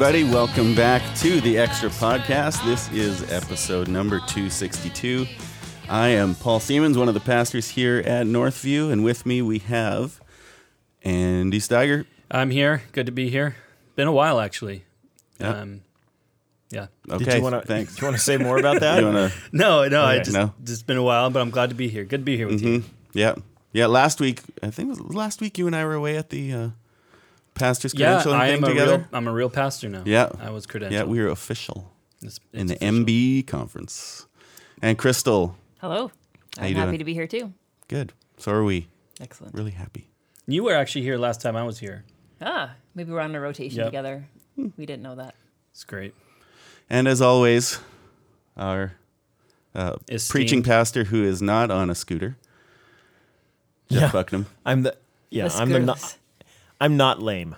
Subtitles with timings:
[0.00, 2.64] Hey, everybody, welcome back to the Extra Podcast.
[2.64, 5.26] This is episode number 262.
[5.90, 9.58] I am Paul Siemens, one of the pastors here at Northview, and with me we
[9.58, 10.18] have
[11.02, 12.06] Andy Steiger.
[12.30, 12.82] I'm here.
[12.92, 13.56] Good to be here.
[13.94, 14.84] Been a while, actually.
[15.38, 15.50] Yeah.
[15.50, 15.82] Um,
[16.70, 16.86] yeah.
[17.10, 17.68] Okay, Did you want to?
[17.68, 17.94] thanks.
[17.94, 19.00] Do you want to say more about that?
[19.00, 20.24] You wanna- No, no, I Okay.
[20.24, 20.54] just No?
[20.64, 22.04] just been a while, but I'm glad to be here.
[22.04, 22.84] Good to be here with you.
[23.12, 23.34] yeah,
[23.74, 23.84] yeah.
[23.84, 26.52] Last week, I think it was last week, you and I were away at the
[26.54, 26.68] uh,
[27.60, 28.96] pastors Yeah, credentialing I thing am a together.
[28.98, 29.06] real.
[29.12, 30.02] I'm a real pastor now.
[30.04, 30.30] Yeah.
[30.40, 30.90] I was credentialed.
[30.92, 32.94] yeah, we are official It's- in the official.
[33.04, 34.26] MB conference.
[34.82, 36.10] And Crystal, Hello.
[36.58, 36.98] How I'm you happy doing?
[36.98, 37.52] to be here too.
[37.88, 38.12] good.
[38.38, 38.88] So are we.
[39.20, 39.54] Excellent.
[39.54, 40.08] Really happy.
[40.46, 42.04] You were actually here last time I was here.
[42.40, 43.86] Ah, maybe we're on a rotation Yep.
[43.86, 44.24] together.
[44.56, 45.34] We didn't know that.
[45.72, 46.14] It's great.
[46.88, 47.78] And as always,
[48.56, 48.92] our
[49.74, 49.96] uh,
[50.30, 52.36] preaching pastor who is not on a scooter,
[53.90, 54.22] Jeff Yeah.
[54.22, 54.46] Bucknam.
[54.64, 54.96] I'm the.
[55.30, 56.16] Yeah, The I'm the.
[56.80, 56.96] Screws.
[56.98, 57.56] Not, I'm not lame.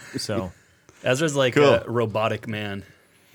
[0.16, 0.52] so
[1.02, 1.64] Ezra's like Cool.
[1.64, 2.84] a robotic man,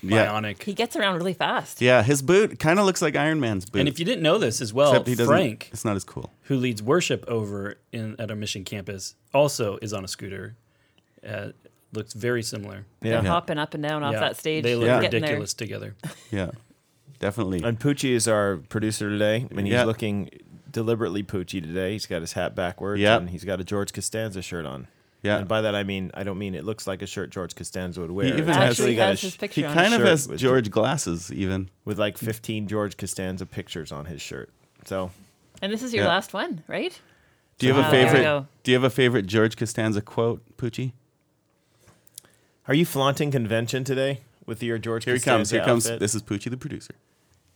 [0.02, 0.26] Yeah.
[0.26, 0.62] bionic.
[0.62, 1.80] He gets around really fast.
[1.80, 3.80] Yeah, his boot kind of looks like Iron Man's boot.
[3.80, 5.14] And if you didn't know this as well, he.
[5.14, 6.32] Frank, It's not as cool.
[6.42, 10.56] who leads worship over in at our mission campus, also is on a scooter.
[11.26, 11.48] Uh,
[11.92, 12.84] looks very similar.
[13.02, 13.22] yeah.
[13.22, 13.28] Yeah.
[13.28, 14.62] Hopping up and down off that stage.
[14.64, 15.00] They look Yeah.
[15.00, 15.94] ridiculous together.
[16.30, 16.50] Yeah,
[17.20, 17.62] definitely.
[17.62, 19.84] And Poochie is our producer today, and he's Yeah.
[19.84, 20.30] looking
[20.76, 21.92] deliberately Poochie today.
[21.92, 23.20] He's got his hat backwards, Yep.
[23.22, 24.86] and he's got a George Costanza shirt on.
[25.22, 27.54] yeah, And by that I mean I don't mean it looks like a shirt George
[27.56, 28.26] Costanza would wear.
[28.26, 29.94] He even It's has- Actually actually got a has sh- his he picture on kind
[29.94, 30.00] it.
[30.02, 31.32] of has with- George glasses.
[31.32, 34.50] Even with like 15 George Costanza pictures on his shirt.
[34.84, 35.10] So
[35.62, 36.10] And this is your Yeah.
[36.10, 37.00] last one, right?
[37.58, 38.44] do you have a Wow, there we favorite?
[38.62, 40.92] Do you have a favorite George Costanza quote, Poochie?
[42.68, 45.84] are you flaunting convention today with your George Here he Costanza comes.
[45.86, 46.00] Here comes.
[46.00, 46.94] This is Poochie, the producer.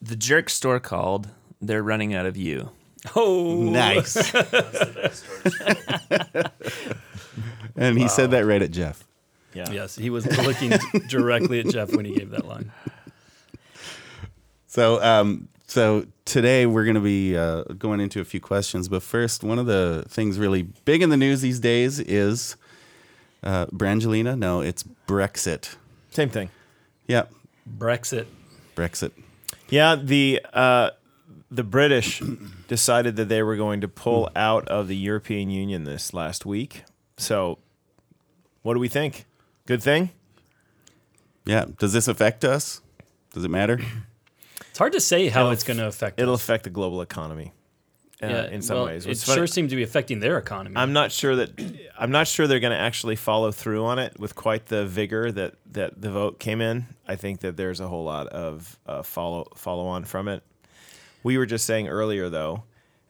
[0.01, 1.29] The jerk store called.
[1.61, 2.71] They're running out of you.
[3.17, 4.17] Oh, Nice.
[7.77, 9.05] and he said that right at Jeff.
[9.55, 9.71] yeah.
[9.71, 10.73] Yes, he was looking
[11.09, 12.71] directly at Jeff when he gave that line.
[14.67, 19.03] So, um, so today we're going to be uh, going into a few questions, but
[19.03, 22.57] first, one of the things really big in the news these days is
[23.43, 24.39] uh, Brangelina.
[24.39, 25.75] No, it's Brexit.
[26.11, 26.51] Same thing.
[27.09, 27.25] Yeah,
[27.79, 28.27] Brexit.
[28.77, 29.11] Brexit.
[29.69, 30.91] Yeah, the uh,
[31.51, 32.23] the British
[32.71, 36.85] decided that they were going to pull out of the European Union this last week.
[37.17, 37.59] So,
[38.63, 39.27] what do we think?
[39.67, 40.11] Good thing.
[41.45, 41.65] Yeah.
[41.81, 42.81] Does this affect us?
[43.35, 43.81] Does it matter?
[44.69, 46.21] It's hard to say how It'll it's going to affect.
[46.21, 46.43] It'll us.
[46.45, 47.53] affect the global economy
[48.23, 49.05] uh, in some well, ways.
[49.05, 50.77] It What's sure seems to be affecting their economy.
[50.77, 51.51] I'm not sure that
[51.99, 55.33] I'm not sure they're going to actually follow through on it with quite the vigor
[55.33, 56.87] that that the vote came in.
[57.09, 60.45] I think that there's a whole lot of uh, follow follow on from it.
[61.23, 62.65] We were just saying earlier though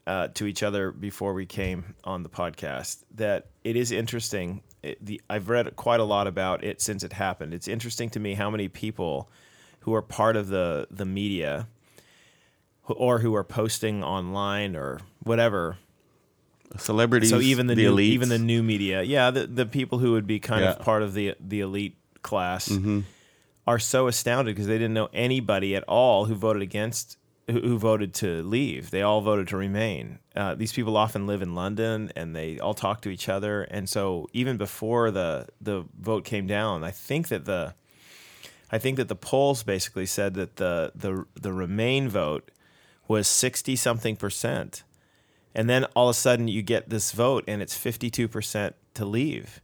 [0.06, 4.62] uh, to each other before we came on the podcast that it is interesting.
[4.82, 7.53] It, the I've read quite a lot about it since it happened.
[7.54, 9.28] It's interesting to me how many people
[9.81, 11.69] who are part of the the media
[12.87, 15.78] or who are posting online or whatever
[16.78, 17.31] Celebrities.
[17.31, 18.00] so even the, new, elites.
[18.03, 20.71] even the new media, yeah, the the people who would be kind Yeah.
[20.72, 23.00] of part of the the elite class Mm-hmm.
[23.66, 27.16] are so astounded because they didn't know anybody at all who voted against
[27.50, 28.90] who, who voted to leave.
[28.90, 30.18] They all voted to remain.
[30.34, 33.62] Uh, these people often live in London and they all talk to each other.
[33.62, 37.74] And so even before the the vote came down, I think that the
[38.70, 42.50] I think that the polls basically said that the the the remain vote
[43.08, 44.84] was sixty something percent.
[45.54, 49.60] And then all of a sudden you get this vote and it's 52% to leave.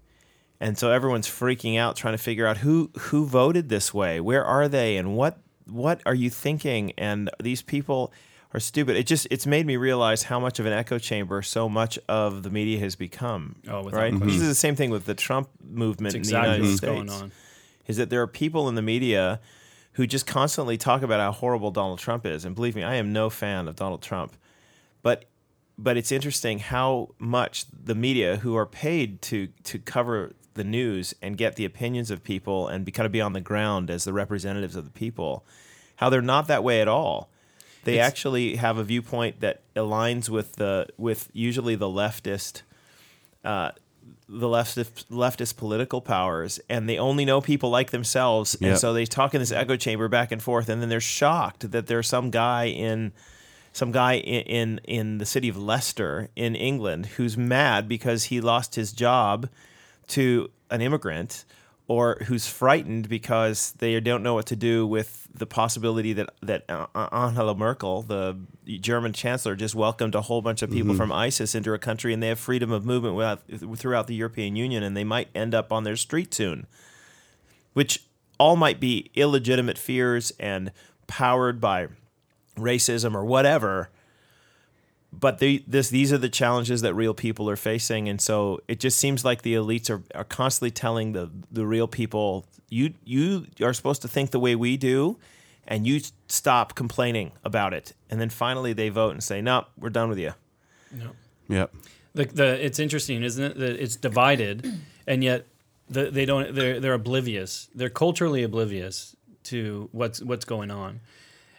[0.59, 4.21] And so everyone's freaking out trying to figure out who who voted this way?
[4.21, 5.39] Where are they and what
[5.69, 6.93] what are you thinking?
[6.97, 8.13] And these people
[8.55, 8.97] are stupid.
[8.97, 12.43] It just it's made me realize how much of an echo chamber so much of
[12.43, 13.57] the media has become.
[13.69, 14.11] Oh, without right?
[14.11, 14.27] question.
[14.27, 14.49] This is mm-hmm.
[14.49, 17.11] the same thing with the Trump movement It's in the exactly United what's States going
[17.11, 17.33] on.
[17.87, 19.41] is that there are people in the media
[19.93, 22.45] who just constantly talk about how horrible Donald Trump is.
[22.45, 24.37] And believe me, I am no fan of Donald Trump.
[25.03, 25.25] But
[25.79, 31.15] but it's interesting how much the media who are paid to to cover the news
[31.23, 34.05] and get the opinions of people and be kind of be on the ground as
[34.05, 35.45] the representatives of the people,
[35.97, 37.29] how they're not that way at all.
[37.85, 42.63] They It's- actually have a viewpoint that aligns with the with usually the leftist
[43.45, 43.71] uh,
[44.29, 49.05] the leftist leftist political powers, and they only know people like themselves, and so they
[49.07, 52.31] talk in this echo chamber back and forth, and then they're shocked that there's some
[52.31, 53.13] guy in
[53.73, 58.41] some guy in, in in the city of Leicester in England who's mad because he
[58.41, 59.49] lost his job
[60.09, 61.45] to an immigrant
[61.89, 66.65] or who's frightened because they don't know what to do with the possibility that that
[66.69, 68.37] uh, Angela Merkel, the
[68.67, 72.23] German chancellor, just welcomed a whole bunch of people from ISIS into her country, and
[72.23, 73.43] they have freedom of movement without,
[73.77, 76.67] throughout the European Union, and they might end up on their street soon,
[77.75, 78.05] which
[78.39, 80.73] all might be illegitimate fears and
[81.07, 81.89] powered by
[82.57, 83.91] racism or whatever
[85.19, 88.81] but they, this these are the challenges that real people are facing and so it
[88.81, 93.47] just seems like the elites are, are constantly telling the the real people you you
[93.63, 95.19] are supposed to think the way we do
[95.69, 99.91] and you stop complaining about it and then finally they vote and say no we're
[99.91, 100.33] done with you
[101.49, 101.75] Yep.
[102.15, 103.59] The, the it's interesting, isn't it?
[103.59, 105.47] That it's divided, and yet
[105.89, 106.55] the, they don't.
[106.55, 107.69] They're they're oblivious.
[107.75, 109.15] They're culturally oblivious
[109.45, 111.01] to what's what's going on,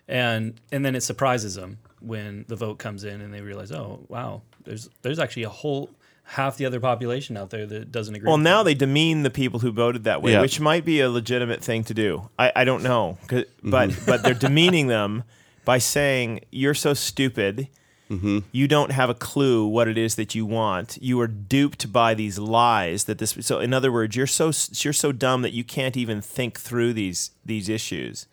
[0.07, 4.05] and and then it surprises them when the vote comes in and they realize, oh
[4.07, 5.89] wow, there's there's actually a whole
[6.23, 8.27] half the other population out there that doesn't agree.
[8.27, 8.65] well now them.
[8.65, 10.41] they demean the people who voted that way Yeah.
[10.41, 13.69] which might be a legitimate thing to do i, I don't know 'Cause- mm-hmm.
[13.69, 15.23] but but they're demeaning them
[15.63, 17.69] by saying you're so stupid
[18.09, 18.39] mm-hmm.
[18.51, 20.97] you don't have a clue what it is that you want.
[21.01, 23.37] You are duped by these lies that this.
[23.41, 24.51] So, in other words, you're so
[24.83, 28.25] you're so dumb that you can't even think through these these issues.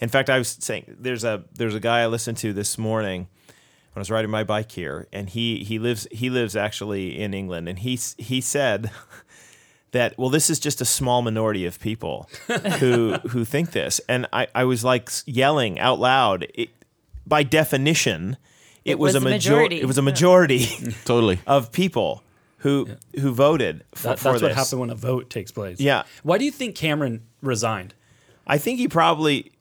[0.00, 3.28] In fact, I was saying there's a there's a guy I listened to this morning
[3.92, 7.34] when I was riding my bike here, and he he lives he lives actually in
[7.34, 8.90] England, and he he said
[9.92, 12.28] that well, this is just a small minority of people
[12.78, 16.46] who who think this, and I I was like yelling out loud.
[16.54, 16.70] It,
[17.26, 18.36] by definition,
[18.84, 19.76] it, It was, was a a majority.
[19.76, 19.80] majority.
[19.82, 20.66] It was a majority
[21.04, 21.38] Totally.
[21.46, 22.24] of people
[22.58, 22.88] who
[23.20, 24.42] who voted for, That- for that's this.
[24.42, 25.78] what happened when a vote takes place.
[25.80, 26.04] Yeah.
[26.22, 27.94] Why do you think Cameron resigned?
[28.46, 29.52] I think he probably, He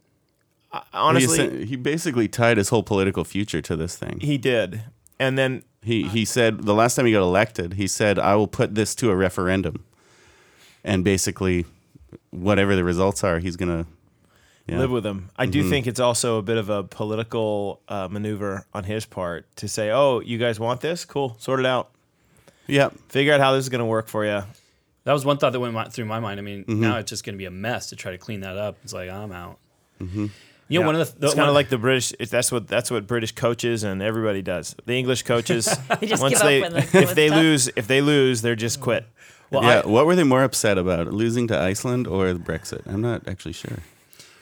[0.93, 4.19] honestly, sa- he basically tied his whole political future to this thing.
[4.21, 4.81] he did,
[5.19, 8.47] and then He he said the last time he got elected, he said, "I will
[8.47, 9.83] put this to a referendum,"
[10.83, 11.65] and basically,
[12.31, 13.85] whatever the results are, he's gonna
[14.67, 14.77] yeah.
[14.79, 15.29] live with them.
[15.37, 19.45] I do think it's also a bit of a political uh, maneuver on his part
[19.55, 21.05] to say, "Oh, you guys want this?
[21.05, 21.89] Cool, sort it out.
[22.67, 24.43] Yeah, Figure out how this is going to work for you."
[25.05, 26.39] That was one thought that went my, through my mind.
[26.39, 26.81] I mean, Mm-hmm.
[26.81, 28.77] now it's just going to be a mess to try to clean that up.
[28.83, 29.57] It's like I'm out.
[30.69, 32.13] You know, one of the, the it's kind of like the British.
[32.19, 34.75] It's, that's what that's what British coaches and everybody does.
[34.85, 35.65] The English coaches,
[35.99, 37.37] They just once give up they when the- if they tough.
[37.39, 39.05] lose if they lose, they're just quit.
[39.51, 39.81] well, yeah.
[39.83, 42.81] I- what were they more upset about, losing to Iceland or the Brexit?
[42.85, 43.79] I'm not actually sure.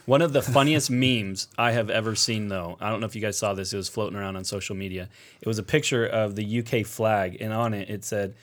[0.05, 3.21] One of the funniest memes I have ever seen, though, I don't know if you
[3.21, 3.73] guys saw this.
[3.73, 5.09] It was floating around on social media.
[5.41, 8.33] It was a picture of the UK flag, and on it it said,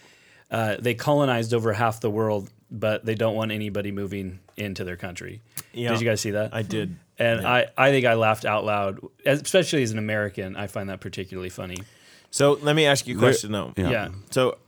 [0.51, 4.97] uh, "They colonized over half the world, but they don't want anybody moving into their
[4.97, 5.41] country."
[5.75, 5.91] Yeah.
[5.91, 6.55] Did you guys see that?
[6.55, 6.97] I did.
[7.19, 10.57] and I, I think I laughed out loud, especially as an American.
[10.57, 11.79] I find that particularly funny.
[12.31, 13.73] So let me ask you a question though.
[13.77, 13.91] Yeah.
[13.91, 14.09] Yeah.
[14.31, 14.59] So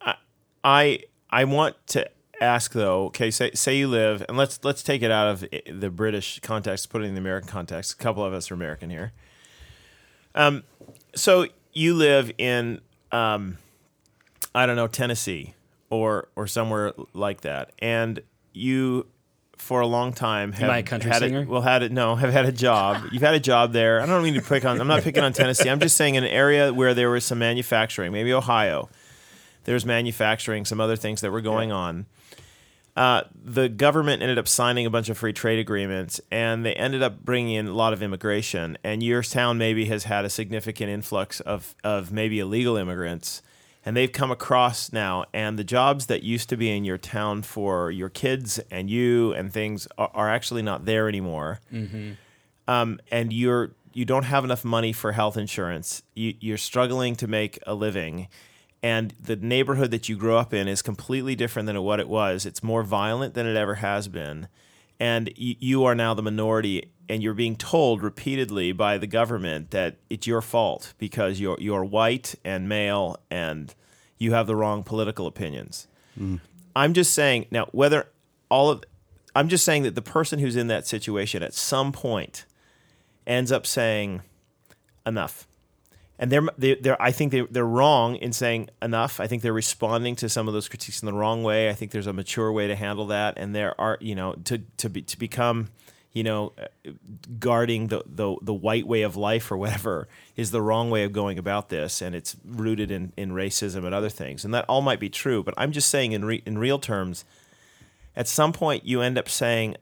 [0.00, 0.14] I
[0.62, 1.00] I
[1.30, 2.08] I want to
[2.40, 5.44] ask though, okay, say say you live and let's let's take it out of
[5.80, 7.92] the British context, put it in the American context.
[7.94, 9.12] A couple of us are American here.
[10.34, 10.64] Um
[11.14, 12.80] so you live in
[13.12, 13.58] um
[14.54, 15.54] I don't know, Tennessee
[15.88, 17.72] or or somewhere like that.
[17.78, 18.20] And
[18.52, 19.06] you
[19.56, 21.42] for a long time have I a country had singer?
[21.42, 23.04] A, well had it no, have had a job.
[23.12, 24.00] You've had a job there.
[24.00, 25.68] I don't mean to pick on I'm not picking on Tennessee.
[25.68, 28.88] I'm just saying an area where there was some manufacturing, maybe Ohio
[29.64, 32.06] there's manufacturing, some other things that were going on.
[32.94, 37.02] Uh, the government ended up signing a bunch of free trade agreements, and they ended
[37.02, 38.76] up bringing in a lot of immigration.
[38.84, 43.40] And your town maybe has had a significant influx of of maybe illegal immigrants,
[43.84, 45.24] and they've come across now.
[45.32, 49.32] And the jobs that used to be in your town for your kids and you
[49.34, 51.60] and things are, are actually not there anymore
[52.68, 56.02] um, and you're you don't have enough money for health insurance.
[56.14, 58.28] You, you're struggling to make a living,
[58.82, 62.46] and the neighborhood that you grew up in is completely different than what it was.
[62.46, 64.48] It's more violent than it ever has been,
[65.02, 66.92] and you, you are now the minority.
[67.08, 71.84] And you're being told repeatedly by the government that it's your fault because you're you're
[71.84, 73.74] white and male and
[74.16, 75.88] you have the wrong political opinions.
[76.18, 76.40] Mm.
[76.74, 78.06] I'm just saying now whether
[78.48, 78.84] all of
[79.34, 82.46] I'm just saying that the person who's in that situation at some point
[83.26, 84.22] ends up saying
[85.04, 85.46] enough.
[86.22, 89.18] And they're, they, they're, I think they, they're wrong in saying enough.
[89.18, 91.68] I think they're responding to some of those critiques in the wrong way.
[91.68, 93.34] I think there's a mature way to handle that.
[93.38, 95.70] And there are, you know, to, to, be, to become,
[96.12, 96.52] you know,
[97.40, 101.10] guarding the, the, the white way of life or whatever is the wrong way of
[101.10, 102.00] going about this.
[102.00, 104.44] And it's rooted in, in racism and other things.
[104.44, 105.42] And that all might be true.
[105.42, 107.24] But I'm just saying in, re, in real terms,
[108.14, 109.76] at some point you end up saying,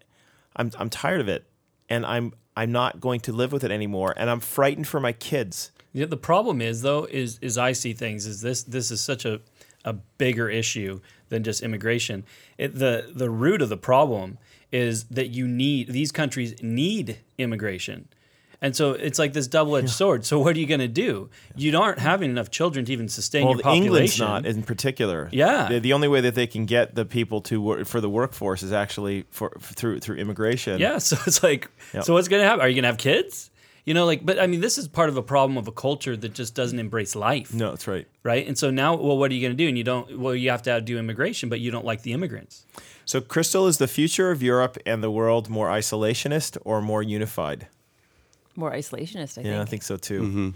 [0.57, 1.45] I'm, I'm tired of it
[1.91, 4.15] and I'm, I'm not going to live with it anymore.
[4.17, 5.71] And I'm frightened for my kids.
[5.93, 9.25] Yeah, the problem is though is is I see things is this this is such
[9.25, 9.41] a
[9.85, 12.25] a bigger issue than just immigration.
[12.59, 14.39] It, the the root of the problem
[14.71, 18.09] is that you need these countries need immigration.
[18.63, 20.27] And so it's like this double-edged sword.
[20.27, 21.31] So what are you going to do?
[21.57, 23.85] You aren't having enough children to even sustain Well, your population.
[23.87, 25.31] England's not in particular.
[25.33, 25.69] Yeah.
[25.71, 28.63] the, the only way that they can get the people to work for the workforce
[28.63, 30.79] is actually for, through through immigration.
[30.79, 32.05] Yeah, so it's like, Yep.
[32.05, 32.61] so what's going to happen?
[32.61, 33.51] Are you going to have kids?
[33.85, 36.17] You know, like, but I mean, this is part of a problem of a culture
[36.17, 38.07] that just doesn't embrace life, no, that's right.
[38.23, 38.47] right?
[38.47, 39.69] And so now, well, what are you going to do?
[39.69, 42.67] And you don't, well, you have to do immigration, but you don't like the immigrants.
[43.05, 47.67] So, Crystal, is the future of Europe and the world more isolationist or more unified?
[48.55, 49.47] More isolationist, I think.
[49.47, 50.55] Yeah, I think so too.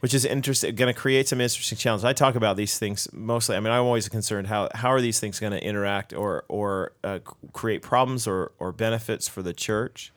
[0.00, 2.04] Which is interesting, going to create some interesting challenges.
[2.04, 3.56] I talk about these things mostly.
[3.56, 6.92] I mean, I'm always concerned how how are these things going to interact or or
[7.02, 7.20] uh,
[7.54, 10.12] create problems or or benefits for the church.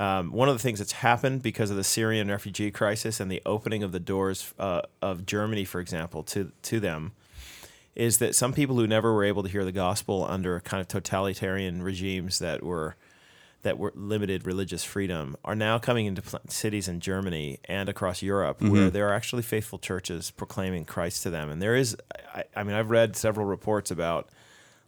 [0.00, 3.42] Um, one of the things that's happened because of the Syrian refugee crisis and the
[3.44, 7.12] opening of the doors uh, of Germany, for example, to to them,
[7.94, 10.88] is that some people who never were able to hear the gospel under kind of
[10.88, 12.96] totalitarian regimes that were
[13.62, 18.22] that were limited religious freedom are now coming into pl- cities in Germany and across
[18.22, 21.50] Europe where there are actually faithful churches proclaiming Christ to them.
[21.50, 21.94] And there is,
[22.34, 24.30] I, I mean, I've read several reports about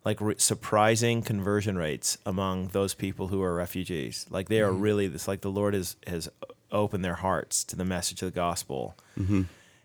[0.04, 4.26] like re- surprising conversion rates among those people who are refugees.
[4.30, 6.28] Like they are really, it's like the Lord has has
[6.70, 8.96] opened their hearts to the message of the gospel.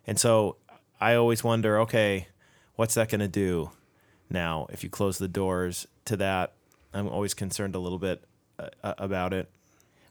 [0.08, 0.56] And so
[1.00, 2.28] I always wonder, okay,
[2.76, 3.72] what's that going to do
[4.30, 6.54] now if you close the doors to that?
[6.94, 8.24] I'm always concerned a little bit
[8.58, 9.50] uh, about it.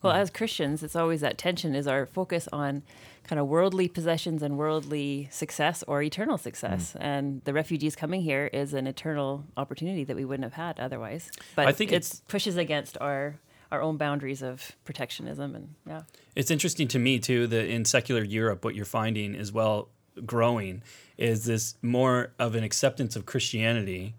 [0.06, 0.20] Well, Mm.
[0.20, 2.82] as Christians, it's always that tension is our focus on
[3.25, 6.92] kind of worldly possessions and worldly success or eternal success.
[6.92, 7.00] Mm.
[7.00, 11.30] And the refugees coming here is an eternal opportunity that we wouldn't have had otherwise.
[11.56, 13.36] But I think it pushes against our
[13.72, 16.02] our own boundaries of protectionism and yeah.
[16.36, 19.88] It's interesting to me too that in secular Europe, what you're finding as well
[20.25, 20.82] growing
[21.18, 24.14] is this more of an acceptance of Christianity,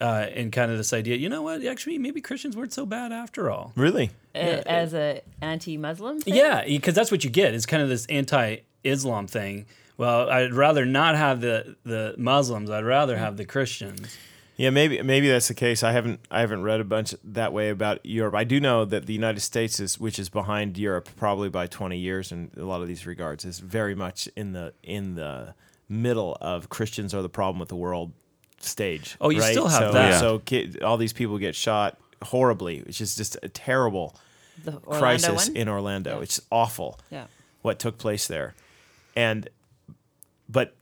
[0.00, 1.16] uh, and kind of this idea.
[1.16, 1.64] You know what?
[1.64, 3.72] Actually, maybe Christians weren't so bad after all.
[3.76, 4.10] Really?
[4.34, 6.34] A- As a anti-Muslim thing?
[6.34, 7.54] Yeah, because that's what you get.
[7.54, 9.66] It's kind of this anti-Islam thing.
[9.96, 12.70] Well, I'd rather not have the the Muslims.
[12.70, 14.16] I'd rather have the Christians.
[14.58, 15.82] Yeah, maybe maybe that's the case.
[15.82, 18.34] I haven't I haven't read a bunch that way about Europe.
[18.34, 21.96] I do know that the United States is which is behind Europe probably by 20
[21.98, 25.54] years in a lot of these regards is very much in the in the
[25.88, 28.12] middle of Christians are the problem with the world
[28.60, 29.16] stage.
[29.20, 29.52] Oh, you right?
[29.52, 30.20] still have so, that.
[30.20, 34.14] So kid, all these people get shot horribly, which is just a terrible
[34.64, 35.56] The crisis one?
[35.56, 36.16] in Orlando.
[36.16, 36.22] Yeah.
[36.22, 37.26] It's awful Yeah.
[37.62, 38.54] what took place there,
[39.14, 39.48] and
[40.48, 40.74] but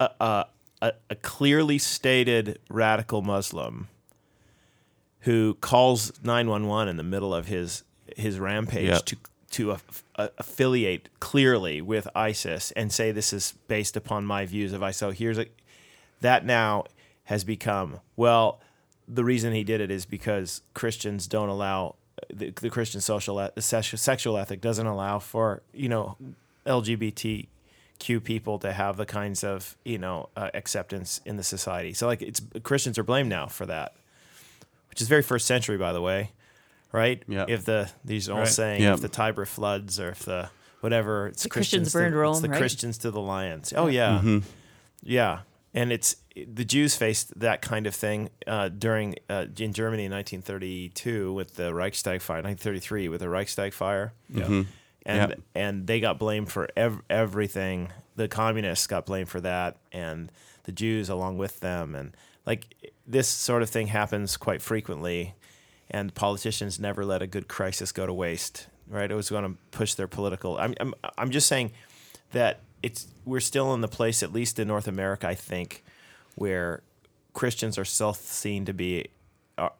[0.00, 0.46] a, a,
[0.82, 3.88] a, a clearly stated radical Muslim
[5.20, 7.84] who calls nine one one in the middle of his
[8.16, 9.04] his rampage Yep.
[9.06, 9.16] to
[9.52, 14.72] to aff- a- affiliate clearly with ISIS and say this is based upon my views
[14.72, 14.96] of ISIS.
[14.98, 15.46] So here's a
[16.22, 16.84] that now
[17.24, 18.60] has become well.
[19.08, 21.96] The reason he did it is because Christians don't allow
[22.32, 26.16] the, the Christian social sex- sexual ethic doesn't allow for you know
[26.66, 31.92] LGBTQ people to have the kinds of you know uh, acceptance in the society.
[31.94, 33.94] So like it's Christians are blamed now for that,
[34.90, 36.30] which is very first century by the way,
[36.92, 37.22] right?
[37.28, 37.46] Yeah.
[37.48, 38.48] If the these old Right.
[38.48, 38.94] saying Yeah.
[38.94, 40.50] if the Tiber floods or if the
[40.80, 42.58] whatever it's The Christians to- burned Rome, it's the right?
[42.58, 43.72] Christians to the lions.
[43.76, 44.22] Oh yeah.
[45.04, 45.40] Yeah,
[45.74, 50.12] and it's the Jews faced that kind of thing uh, during uh, in Germany in
[50.12, 54.64] 1932 with the Reichstag fire, 1933 with the Reichstag fire, Yeah.
[55.06, 55.40] and Yep.
[55.54, 57.92] and they got blamed for ev- everything.
[58.16, 60.30] The communists got blamed for that, and
[60.64, 62.74] the Jews along with them, and like
[63.06, 65.34] this sort of thing happens quite frequently,
[65.90, 68.68] and politicians never let a good crisis go to waste.
[68.88, 69.10] Right?
[69.10, 70.58] It was going to push their political.
[70.58, 71.72] I'm I'm I'm just saying
[72.32, 75.84] that it's we're still in the place, at least in North America, I think,
[76.34, 76.82] where
[77.32, 79.08] Christians are still seen to be
[79.56, 79.70] uh,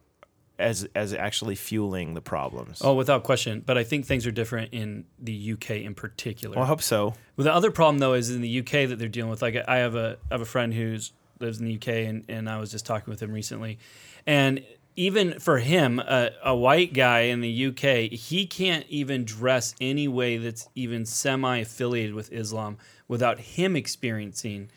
[0.58, 2.80] as as actually fueling the problems.
[2.82, 3.62] Oh, without question.
[3.64, 6.56] But I think things are different in the UK in particular.
[6.56, 7.14] well, I hope so.
[7.36, 9.42] Well, the other problem though is in the UK that they're dealing with.
[9.42, 12.48] Like I have a I have a friend who's lives in the UK, and, and
[12.48, 13.78] I was just talking with him recently,
[14.26, 14.62] and
[14.96, 20.08] even for him, a, a white guy in the UK, he can't even dress any
[20.08, 22.76] way that's even semi affiliated with Islam
[23.08, 24.68] without him experiencing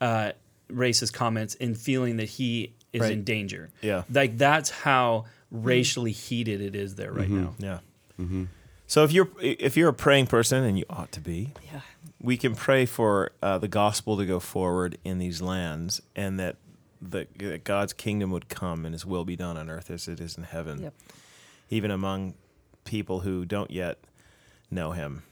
[0.00, 0.32] uh,
[0.70, 3.12] racist comments and feeling that he is Right.
[3.12, 3.68] in danger.
[3.82, 4.04] Yeah.
[4.10, 7.54] like that's how racially heated it is there right now.
[7.58, 7.78] Yeah.
[8.86, 11.80] So if you're if you're a praying person, and you ought to be, Yeah.
[12.20, 16.56] we can pray for uh, the gospel to go forward in these lands, and that
[17.00, 20.20] the, that God's kingdom would come and His will be done on earth as it
[20.20, 20.94] is in heaven, Yep.
[21.70, 22.34] even among
[22.84, 23.98] people who don't yet
[24.70, 25.22] know Him.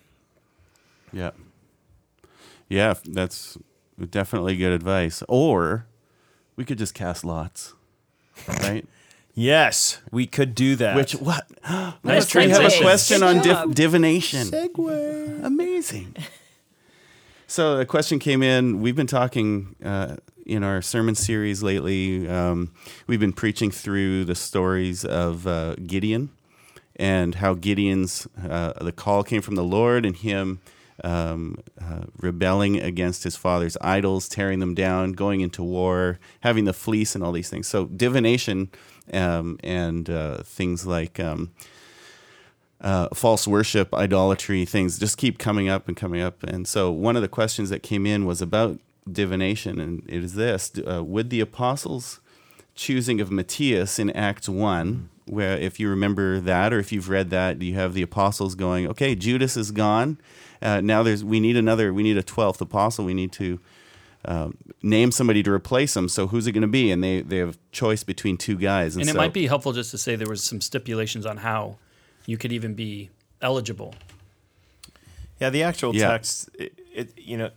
[1.12, 1.30] Yeah.
[2.68, 3.56] Yeah, that's
[4.10, 5.22] definitely good advice.
[5.28, 5.86] Or
[6.56, 7.74] We could just cast lots,
[8.48, 8.86] right?
[9.38, 10.96] Yes, we could do that.
[10.96, 11.46] Which what?
[12.02, 14.48] Nice we have a question on div- divination.
[14.48, 15.44] segue.
[15.44, 16.16] Amazing.
[17.48, 18.80] So a question came in.
[18.80, 20.16] We've been talking uh,
[20.46, 22.28] in our sermon series lately.
[22.28, 22.72] Um,
[23.06, 26.30] we've been preaching through the stories of uh, Gideon
[26.94, 30.60] and how Gideon's uh, the call came from the Lord and him
[31.04, 36.72] um, uh, rebelling against his father's idols, tearing them down, going into war, having the
[36.72, 37.66] fleece, and all these things.
[37.66, 38.70] So divination
[39.12, 41.20] um, and uh, things like.
[41.20, 41.52] Um,
[42.78, 46.42] uh, false worship, idolatry, things just keep coming up and coming up.
[46.42, 48.78] And so, one of the questions that came in was about
[49.10, 52.20] divination, and it is this: uh, Would the apostles'
[52.74, 57.30] choosing of Matthias in Acts one, where if you remember that, or if you've read
[57.30, 60.18] that, you have the apostles going, "Okay, Judas is gone.
[60.62, 61.92] Uh, now there's we need another.
[61.92, 63.04] We need a twelfth apostle.
[63.04, 63.60] We need to."
[64.28, 66.08] Um, name somebody to replace him.
[66.08, 66.90] So who's it going to be?
[66.90, 68.96] And they, they have choice between two guys.
[68.96, 71.78] And it so- might be helpful just to say there was some stipulations on how
[72.26, 73.10] you could even be
[73.40, 73.94] eligible.
[75.40, 76.08] Yeah, the actual Yeah.
[76.08, 77.54] text, it, it you know, it,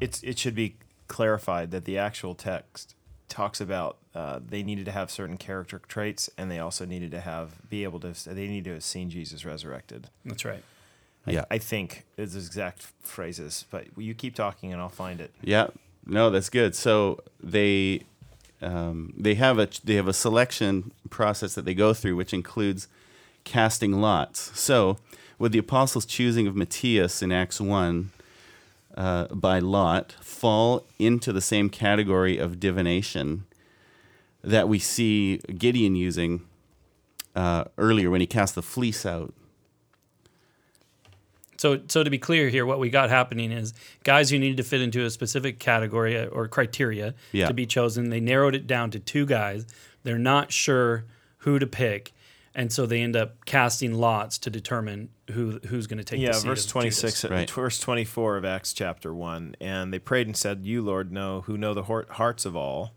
[0.00, 0.76] it's it should be
[1.06, 2.94] clarified that the actual text
[3.28, 7.20] talks about uh, they needed to have certain character traits, and they also needed to
[7.20, 10.08] have be able to they need to have seen Jesus resurrected.
[10.24, 10.62] That's right.
[11.26, 11.44] I, Yeah.
[11.50, 15.32] I think is the exact phrases, but you keep talking and I'll find it.
[15.42, 15.68] Yeah,
[16.06, 16.74] no, that's good.
[16.74, 18.02] So they
[18.60, 22.88] um, they have a they have a selection process that they go through, which includes
[23.44, 24.58] casting lots.
[24.58, 24.98] So,
[25.38, 28.10] with the apostles choosing of Matthias in Acts one
[28.98, 33.44] uh, by lot, fall into the same category of divination
[34.42, 36.42] that we see Gideon using
[37.36, 39.32] uh, earlier when he cast the fleece out.
[41.58, 43.72] So, so to be clear here, what we got happening is
[44.04, 47.48] guys who needed to fit into a specific category uh, or criteria Yeah.
[47.48, 48.10] to be chosen.
[48.10, 49.66] They narrowed it down to two guys.
[50.04, 51.04] They're not sure
[51.38, 52.12] who to pick,
[52.58, 56.20] and so they end up casting lots to determine who who's going to take.
[56.20, 56.98] yeah, the seat verse of twenty Judas.
[57.00, 57.50] six, uh, Right.
[57.50, 61.42] verse twenty four of Acts chapter one, and they prayed and said, "You, Lord, know
[61.42, 62.92] who know the hearts of all.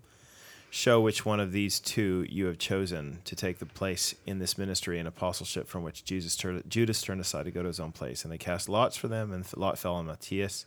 [0.74, 4.58] Show which one of these two you have chosen to take the place in this
[4.58, 7.92] ministry and apostleship from which Jesus turned, Judas turned aside to go to his own
[7.92, 8.24] place.
[8.24, 10.66] And they cast lots for them, and lot fell on Matthias.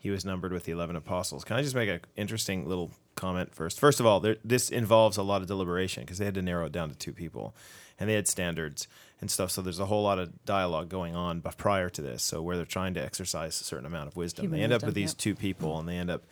[0.00, 1.44] He was numbered with the eleven apostles.
[1.44, 3.80] Can I just make an interesting little comment first?
[3.80, 6.66] First of all, there, this involves a lot of deliberation because they had to narrow
[6.66, 7.54] it down to two people,
[7.98, 8.88] and they had standards
[9.20, 9.50] and stuff.
[9.50, 12.22] So there's a whole lot of dialogue going on b- prior to this.
[12.22, 14.84] So where they're trying to exercise a certain amount of wisdom, Human they end up
[14.84, 15.18] with these yep.
[15.18, 16.22] two people, and they end up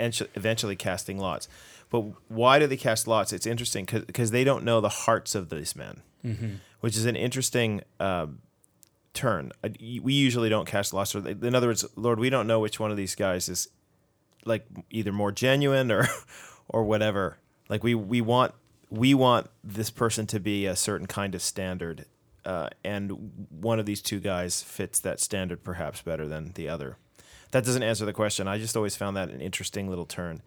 [0.00, 1.48] eventually casting lots.
[1.90, 3.32] But why do they cast lots?
[3.32, 6.02] It's interesting because they don't know the hearts of these men,
[6.80, 8.38] which is an interesting um,
[9.12, 9.52] turn.
[9.62, 9.68] Uh,
[10.02, 11.14] We usually don't cast lots.
[11.14, 13.68] Or in other words, Lord, we don't know which one of these guys is
[14.44, 16.08] like either more genuine or
[16.68, 17.36] or whatever.
[17.68, 18.54] Like we we want
[18.94, 22.06] we want this person to be a certain kind of standard,
[22.44, 26.96] uh, and one of these two guys fits that standard perhaps better than the other.
[27.50, 28.48] That doesn't answer the question.
[28.48, 30.42] I just always found that an interesting little turn.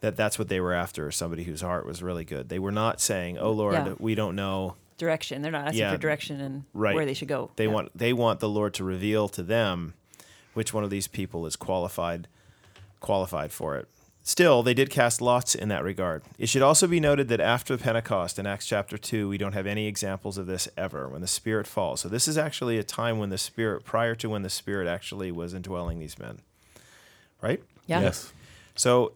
[0.00, 2.48] That that's what they were after, somebody whose heart was really good.
[2.48, 3.94] They were not saying, "Oh Lord, Yeah.
[3.98, 5.42] we don't know." Direction.
[5.42, 5.92] They're not asking Yeah.
[5.92, 6.94] for direction and Right.
[6.94, 7.50] where they should go.
[7.56, 7.70] They Yeah.
[7.72, 9.94] want they want the Lord to reveal to them
[10.52, 12.28] which one of these people is qualified
[13.00, 13.88] qualified for it.
[14.26, 16.22] Still, they did cast lots in that regard.
[16.38, 19.66] It should also be noted that after Pentecost in Acts chapter 2, we don't have
[19.66, 22.00] any examples of this ever when the Spirit falls.
[22.00, 25.30] So this is actually a time when the Spirit prior to when the Spirit actually
[25.30, 26.38] was indwelling these men.
[27.42, 27.62] Right?
[27.86, 28.00] Yeah.
[28.00, 28.32] Yes.
[28.74, 29.12] So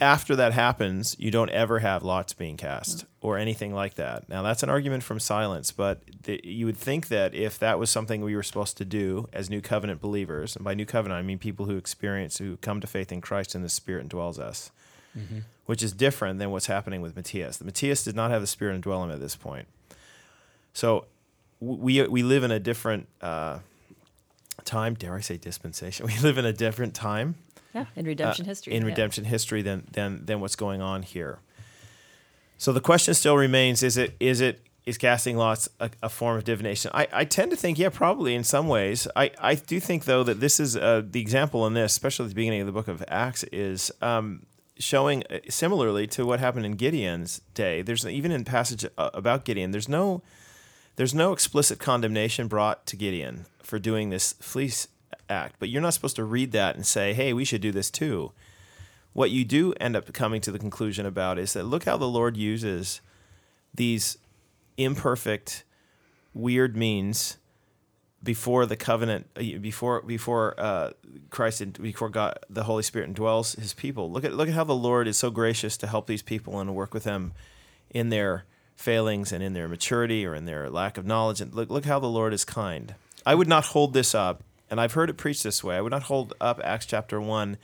[0.00, 4.28] after that happens, you don't ever have lots being cast or anything like that.
[4.28, 7.90] Now, that's an argument from silence, but the, you would think that if that was
[7.90, 11.22] something we were supposed to do as new covenant believers, and by new covenant, I
[11.22, 14.70] mean people who experience, who come to faith in Christ and the Spirit indwells us,
[15.66, 17.58] which is different than what's happening with Matthias.
[17.58, 19.68] The Matthias did not have the Spirit indwell him at this point.
[20.72, 21.04] So
[21.60, 23.58] we, we live in a different uh,
[24.64, 26.06] time, dare I say dispensation?
[26.10, 27.34] We live in a different time
[27.74, 27.86] Yeah.
[27.96, 28.74] In redemption uh, history.
[28.74, 28.88] in yeah.
[28.88, 31.38] redemption history than than than what's going on here.
[32.58, 36.36] So the question still remains: Is it is it is casting lots a, a form
[36.36, 36.90] of divination?
[36.92, 39.06] I, I tend to think yeah, probably in some ways.
[39.14, 42.30] I, I do think though that this is uh, the example in this, especially at
[42.30, 44.46] the beginning of the book of Acts, is um,
[44.78, 47.82] showing uh, similarly to what happened in Gideon's day.
[47.82, 49.70] There's even in passage uh, about Gideon.
[49.70, 50.22] There's no
[50.96, 54.88] there's no explicit condemnation brought to Gideon for doing this fleece
[55.30, 57.90] act, but you're not supposed to read that and say, "Hey, we should do this
[57.90, 58.32] too."
[59.12, 62.08] What you do end up coming to the conclusion about is that look how the
[62.08, 63.00] Lord uses
[63.74, 64.18] these
[64.76, 65.64] imperfect,
[66.32, 67.36] weird means
[68.22, 70.90] before the covenant, uh, before before uh,
[71.30, 74.10] Christ, and before God, the Holy Spirit indwells His people.
[74.10, 76.74] Look at look at how the Lord is so gracious to help these people and
[76.74, 77.32] work with them
[77.90, 78.44] in their
[78.76, 81.40] failings and in their maturity or in their lack of knowledge.
[81.40, 82.94] And look look how the Lord is kind.
[83.24, 85.76] I would not hold this up, and I've heard it preached this way.
[85.76, 87.58] I would not hold up Acts chapter one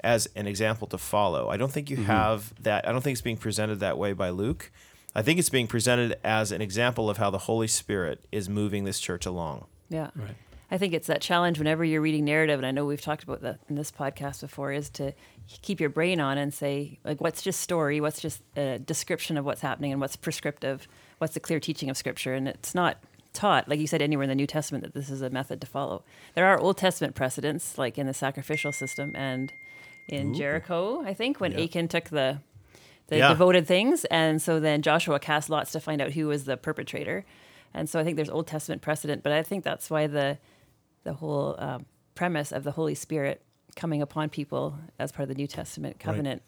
[0.00, 1.48] as an example to follow.
[1.48, 2.06] I don't think you mm-hmm.
[2.06, 2.88] have that.
[2.88, 4.70] I don't think it's being presented that way by Luke.
[5.14, 8.84] I think it's being presented as an example of how the Holy Spirit is moving
[8.84, 9.66] this church along.
[9.88, 10.10] Yeah.
[10.14, 10.36] Right.
[10.70, 13.40] I think it's that challenge whenever you're reading narrative, and I know we've talked about
[13.40, 15.14] that in this podcast before, is to
[15.62, 19.46] keep your brain on and say, like, what's just story, what's just a description of
[19.46, 20.86] what's happening, and what's prescriptive,
[21.18, 22.34] what's the clear teaching of Scripture.
[22.34, 23.02] And it's not
[23.38, 25.66] taught, like you said, anywhere in the New Testament that this is a method to
[25.66, 26.02] follow.
[26.34, 29.52] There are Old Testament precedents, like in the sacrificial system and
[30.08, 32.40] in Jericho, I think, when Achan took the
[33.08, 33.28] the Yeah.
[33.28, 37.24] devoted things, and so then Joshua cast lots to find out who was the perpetrator.
[37.72, 40.38] And so I think there's Old Testament precedent, but I think that's why the
[41.04, 43.40] the whole um, premise of the Holy Spirit
[43.76, 46.42] coming upon people as part of the New Testament covenant,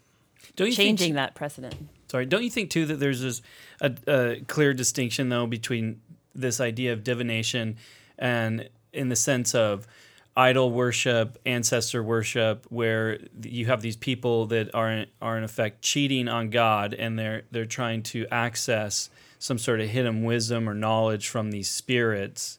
[0.56, 1.76] Don't you changing think, that precedent.
[2.10, 3.40] Sorry, don't you think too that there's this
[3.80, 6.00] a, a clear distinction though between
[6.34, 7.76] this idea of divination
[8.18, 9.86] and in the sense of
[10.36, 15.82] idol worship, ancestor worship, where you have these people that are in, are in effect
[15.82, 20.74] cheating on God and they're they're trying to access some sort of hidden wisdom or
[20.74, 22.58] knowledge from these spirits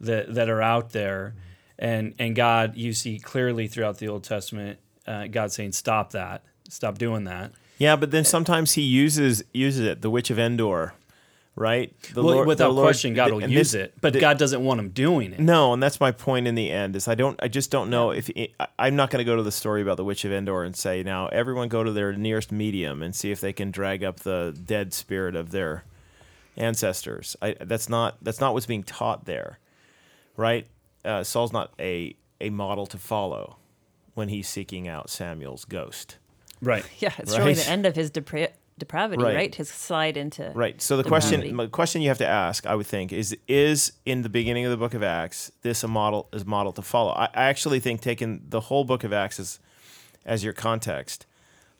[0.00, 1.34] that that are out there,
[1.78, 6.42] and and God you see clearly throughout the Old Testament, uh, God saying stop that,
[6.68, 7.52] stop doing that.
[7.78, 10.02] Yeah, but then sometimes he uses uses it.
[10.02, 10.94] The Witch of Endor,
[11.54, 11.92] right?
[12.14, 14.20] The well, Lord- without the Lord- question, God will and use this- it, but the-
[14.20, 15.40] God doesn't want him doing it.
[15.40, 16.96] No, and that's my point in the end.
[16.96, 19.42] Is I don't, I just don't know if I- I'm not going to go to
[19.42, 22.52] the story about the Witch of Endor and say now everyone go to their nearest
[22.52, 25.84] medium and see if they can drag up the dead spirit of their
[26.56, 27.36] ancestors.
[27.42, 29.58] I, that's not that's not what's being taught there,
[30.36, 30.66] right?
[31.04, 33.56] Uh, Saul's not a a model to follow
[34.14, 36.18] when he's seeking out Samuel's ghost.
[36.60, 36.84] Right.
[36.98, 37.56] Yeah, it's showing Right.
[37.56, 39.36] the end of his depra- depravity, Right.
[39.36, 39.54] right.
[39.54, 40.80] His slide into Right.
[40.82, 41.36] So the Depravity.
[41.38, 44.64] question, the question you have to ask, I would think, is: Is in the beginning
[44.64, 47.12] of the Book of Acts this a model is model to follow?
[47.12, 49.58] I, I actually think taking the whole Book of Acts as
[50.24, 51.26] as your context,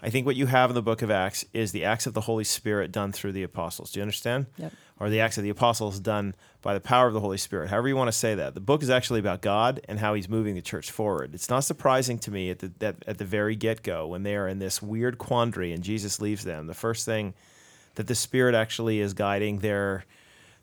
[0.03, 2.23] I think what you have in the Book of Acts is the acts of the
[2.23, 3.93] Holy Spirit done through the apostles.
[3.93, 4.47] Do you understand?
[4.57, 4.73] Yep.
[4.99, 7.71] Or the acts of the apostles done by the power of the Holy Spirit.
[7.71, 8.55] However you want to say that.
[8.55, 11.35] The book is actually about God and how He's moving the church forward.
[11.35, 14.35] It's not surprising to me at the that, at the very get go when they
[14.35, 16.67] are in this weird quandary and Jesus leaves them.
[16.67, 17.35] The first thing
[17.95, 20.05] that the Spirit actually is guiding their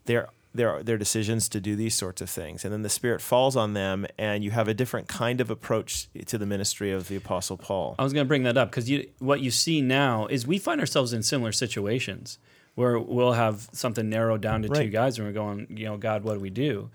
[0.05, 3.55] their their their decisions to do these sorts of things, and then the Spirit falls
[3.55, 7.15] on them, and you have a different kind of approach to the ministry of the
[7.15, 7.95] Apostle Paul.
[7.99, 10.57] I was going to bring that up because you, what you see now is we
[10.57, 12.39] find ourselves in similar situations
[12.75, 16.23] where we'll have something narrowed down to two guys and we're going, you know, God,
[16.23, 16.89] what do we do?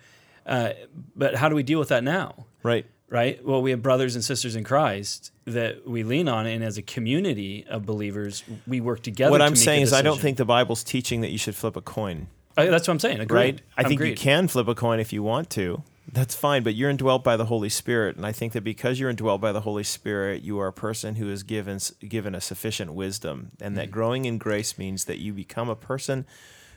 [0.47, 0.71] Uh,
[1.14, 2.47] but how do we deal with that now?
[2.62, 2.87] Right.
[3.11, 3.45] Right?
[3.45, 6.83] Well, we have brothers and sisters in Christ that we lean on, and as a
[6.83, 9.31] community of believers, we work together.
[9.31, 11.77] What to I'm saying is, I don't think the Bible's teaching that you should flip
[11.77, 12.29] a coin.
[12.57, 13.21] Uh, that's what I'm saying.
[13.21, 13.37] Agreed.
[13.37, 13.61] Right?
[13.77, 15.83] I think you can flip a coin if you want to.
[16.11, 19.09] That's fine, but you're indwelt by the Holy Spirit, and I think that because you're
[19.09, 22.93] indwelt by the Holy Spirit, you are a person who is given given a sufficient
[22.93, 26.27] wisdom, and that growing in grace means that you become a person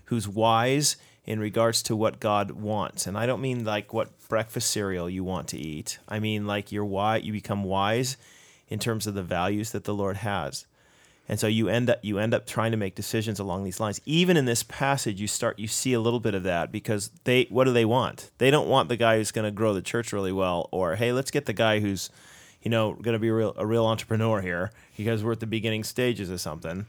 [0.06, 3.06] who's wise in regards to what God wants.
[3.06, 6.00] And I don't mean like what breakfast cereal you want to eat.
[6.08, 8.16] I mean like you're wise, you become wise
[8.70, 10.66] in terms of the values that the Lord has.
[11.30, 14.00] And so you end up you end up trying to make decisions along these lines.
[14.06, 17.48] Even in this passage, you start you see a little bit of that because they
[17.50, 18.32] what do they want?
[18.38, 21.12] They don't want the guy who's going to grow the church really well, or hey,
[21.12, 22.10] let's get the guy who's,
[22.62, 25.48] you know, going to be a real a real entrepreneur here because we're at the
[25.48, 26.86] beginning stages of something.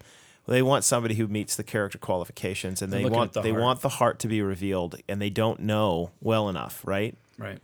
[0.46, 3.51] Well, they want somebody who meets the character qualifications, and They're they want the they
[3.51, 3.62] heart.
[3.62, 7.16] want the heart to be revealed, and they don't know well enough, right?
[7.38, 7.59] Right.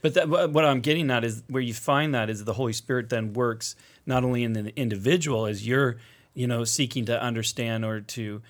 [0.00, 2.72] But that, what what I'm getting at is where you find that is the Holy
[2.72, 3.74] Spirit then works
[4.06, 5.96] not only in the individual as you're,
[6.34, 8.42] you know, seeking to understand or to,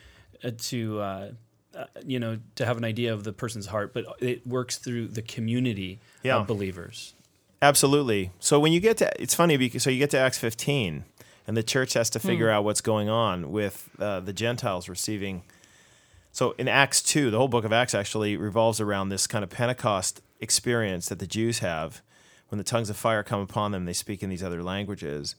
[0.42, 1.30] uh, to, uh,
[1.76, 5.08] uh, you know, to have an idea of the person's heart, but it works through
[5.08, 6.36] the community Yeah.
[6.36, 7.14] of believers.
[7.62, 8.30] Absolutely.
[8.40, 11.04] So when you get to, it's funny because so you get to Acts 15,
[11.46, 15.42] and the church has to figure out what's going on with uh, the Gentiles receiving.
[16.32, 19.50] So in Acts 2, the whole book of Acts actually revolves around this kind of
[19.50, 22.02] Pentecost experience that the Jews have
[22.54, 23.84] when the tongues of fire come upon them.
[23.84, 25.34] They speak in these other languages.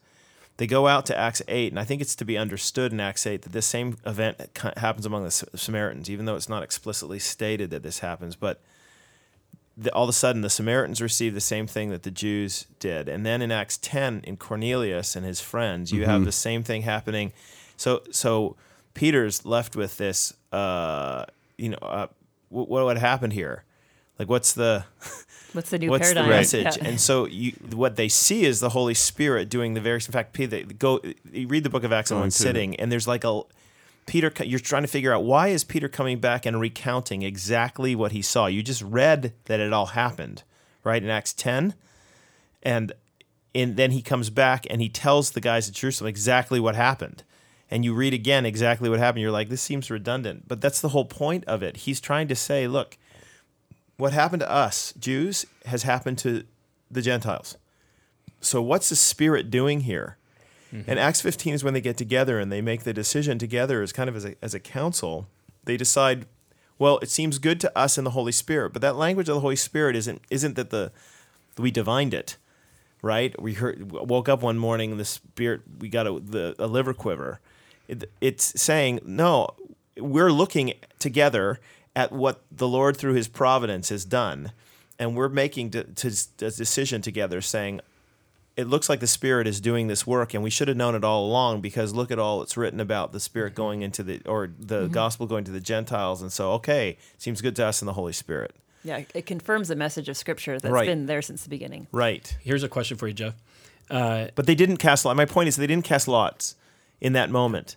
[0.57, 3.25] They go out to Acts 8, and I think it's to be understood in Acts
[3.25, 4.37] 8 that this same event
[4.75, 8.35] happens among the Samaritans, even though it's not explicitly stated that this happens.
[8.35, 8.61] But
[9.77, 13.07] the, all of a sudden the Samaritans receive the same thing that the Jews did.
[13.07, 16.81] And then in Acts 10, in Cornelius and his friends, you have the same thing
[16.81, 17.31] happening.
[17.77, 18.57] So, so
[18.93, 21.25] Peter's left with this, uh,
[21.57, 22.07] you know, uh,
[22.49, 23.63] what, what happened here?
[24.19, 24.83] Like, what's the
[25.55, 26.25] What's the new what's paradigm?
[26.25, 26.77] the message?
[26.77, 26.87] Yeah.
[26.87, 30.05] And so you, what they see is the Holy Spirit doing the various.
[30.07, 31.01] In fact, Peter, they go.
[31.31, 33.41] You read the Book of Acts in one through sitting, and there's like a
[34.05, 34.31] Peter.
[34.43, 38.21] You're trying to figure out why is Peter coming back and recounting exactly what he
[38.21, 38.47] saw.
[38.47, 40.43] You just read that it all happened,
[40.83, 41.73] right in Acts ten,
[42.61, 42.91] and
[43.53, 47.23] and then he comes back and he tells the guys at Jerusalem exactly what happened.
[47.71, 49.21] And you read again exactly what happened.
[49.21, 51.77] You're like, this seems redundant, but that's the whole point of it.
[51.77, 52.97] He's trying to say, look,
[53.97, 56.43] what happened to us Jews has happened to
[56.89, 57.57] the Gentiles.
[58.41, 60.17] So what's the Spirit doing here?
[60.73, 60.89] Mm-hmm.
[60.89, 63.91] And Acts 15 is when they get together and they make the decision together as
[63.91, 65.27] kind of as a, as a council.
[65.63, 66.25] They decide,
[66.77, 69.41] well, it seems good to us in the Holy Spirit, but that language of the
[69.41, 70.91] Holy Spirit isn't isn't that the
[71.57, 72.37] we divined it,
[73.01, 73.39] right?
[73.41, 76.93] We heard woke up one morning and the Spirit we got a the a liver
[76.93, 77.39] quiver.
[77.87, 79.55] It, it's saying no,
[79.97, 81.59] we're looking together
[81.95, 84.51] at what the Lord through His providence has done,
[84.99, 86.07] and we're making to, to,
[86.41, 87.81] a decision together, saying
[88.57, 91.03] it looks like the Spirit is doing this work, and we should have known it
[91.03, 94.49] all along because look at all it's written about the Spirit going into the or
[94.59, 97.93] the gospel going to the Gentiles, and so okay, seems good to us in the
[97.93, 98.55] Holy Spirit,
[98.85, 100.85] yeah, it confirms the message of Scripture that's Right.
[100.85, 101.87] been there since the beginning.
[101.91, 102.37] right?
[102.41, 103.33] Here's a question for you, Jeff.
[103.89, 105.17] Uh, But they didn't cast lots.
[105.17, 106.55] My point is they didn't cast lots
[107.01, 107.75] in that moment.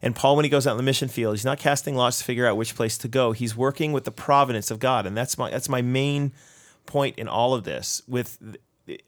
[0.00, 2.24] And Paul, when he goes out in the mission field, he's not casting lots to
[2.24, 3.32] figure out which place to go.
[3.32, 6.32] He's working with the providence of God, and that's my that's my main
[6.86, 8.02] point in all of this.
[8.06, 8.56] With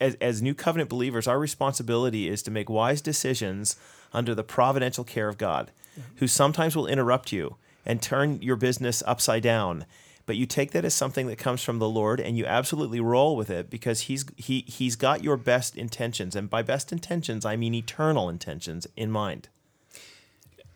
[0.00, 3.76] as, as new covenant believers, our responsibility is to make wise decisions
[4.12, 5.70] under the providential care of God,
[6.16, 9.86] who sometimes will interrupt you and turn your business upside down.
[10.26, 13.36] But you take that as something that comes from the Lord, and you absolutely roll
[13.36, 17.56] with it because he's he he's got your best intentions, and by best intentions, I
[17.56, 19.48] mean eternal intentions in mind.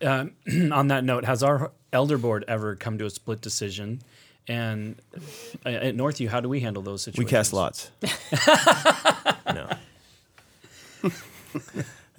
[0.02, 0.32] Um,
[0.72, 4.02] on that note, has our elder board ever come to a split decision?
[4.46, 5.00] And
[5.64, 7.24] uh, at Northview, how do we handle those situations?
[7.24, 7.90] We cast lots.
[9.46, 9.70] no.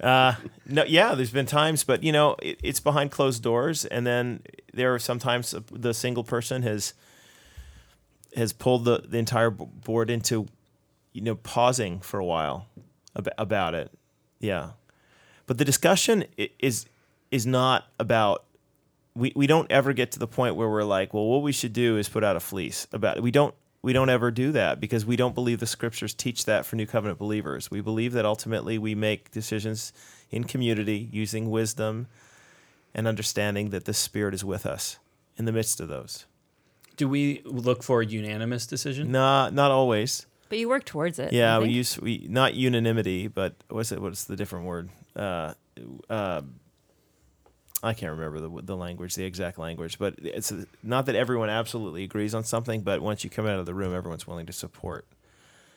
[0.00, 0.34] uh,
[0.66, 4.42] no, yeah, there's been times, but you know, it, it's behind closed doors, and then
[4.74, 6.94] there are sometimes the single person has
[8.34, 10.46] has pulled the, the entire board into,
[11.12, 12.66] you know, pausing for a while
[13.16, 13.90] ab- about it.
[14.40, 14.70] Yeah,
[15.46, 16.24] but the discussion
[16.58, 16.86] is
[17.30, 18.44] is not about
[19.14, 21.72] we, we don't ever get to the point where we're like, well, what we should
[21.72, 23.22] do is put out a fleece about it.
[23.22, 26.66] We don't we don't ever do that because we don't believe the scriptures teach that
[26.66, 27.70] for new covenant believers.
[27.70, 29.92] We believe that ultimately we make decisions
[30.30, 32.08] in community using wisdom
[32.94, 34.98] and understanding that the Spirit is with us
[35.36, 36.26] in the midst of those.
[36.96, 39.12] Do we look for a unanimous decision?
[39.12, 40.26] Not not always.
[40.48, 41.32] But you work towards it.
[41.32, 44.00] Yeah, we use we not unanimity, but what's it?
[44.00, 44.90] What's the different word?
[45.14, 45.54] Uh,
[46.08, 46.42] uh,
[47.82, 52.04] I can't remember the the language, the exact language, but it's not that everyone absolutely
[52.04, 55.06] agrees on something, but once you come out of the room, everyone's willing to support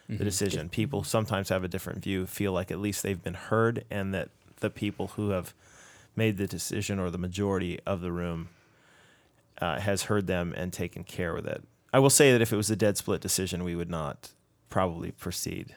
[0.08, 0.70] the decision.
[0.70, 4.30] People sometimes have a different view, feel like at least they've been heard, and that
[4.60, 5.54] the people who have
[6.16, 8.50] made the decision or the majority of the room
[9.62, 11.64] uh, has heard them and taken care with it.
[11.94, 14.32] I will say that if it was a dead split decision, we would not
[14.70, 15.76] probably proceed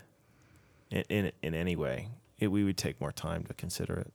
[0.90, 2.08] in in, in any way.
[2.38, 4.12] It, we would take more time to consider it.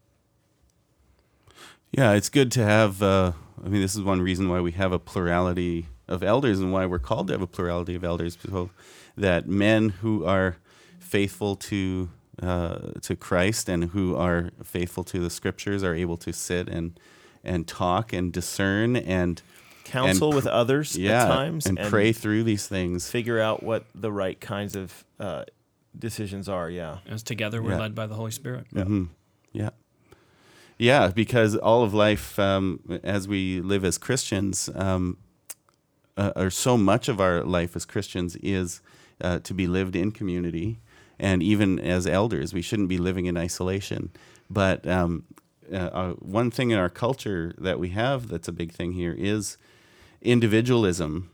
[1.91, 3.01] Yeah, it's good to have.
[3.01, 3.31] Uh,
[3.63, 6.85] I mean, this is one reason why we have a plurality of elders and why
[6.85, 8.69] we're called to have a plurality of elders, so
[9.15, 10.57] that men who are
[10.99, 12.09] faithful to
[12.41, 16.99] uh, to Christ and who are faithful to the Scriptures are able to sit and
[17.43, 19.41] and talk and discern and
[19.85, 23.09] Counsel pr- with others yeah at times and, pray through these things.
[23.09, 25.45] figure out what the right kinds of uh,
[25.97, 26.69] decisions are.
[26.69, 26.97] Yeah.
[27.07, 27.79] As together we're Yeah.
[27.79, 28.67] led by the Holy Spirit.
[28.73, 29.05] hmm
[29.53, 29.69] Yeah.
[30.77, 35.17] Yeah, because all of life, um, as we live as Christians, um,
[36.15, 38.81] uh, or so much of our life as Christians is
[39.21, 40.79] uh, to be lived in community.
[41.19, 44.11] And even as elders, we shouldn't be living in isolation.
[44.49, 45.23] But um,
[45.71, 49.15] uh, uh, one thing in our culture that we have that's a big thing here
[49.17, 49.57] is
[50.21, 51.29] individualism.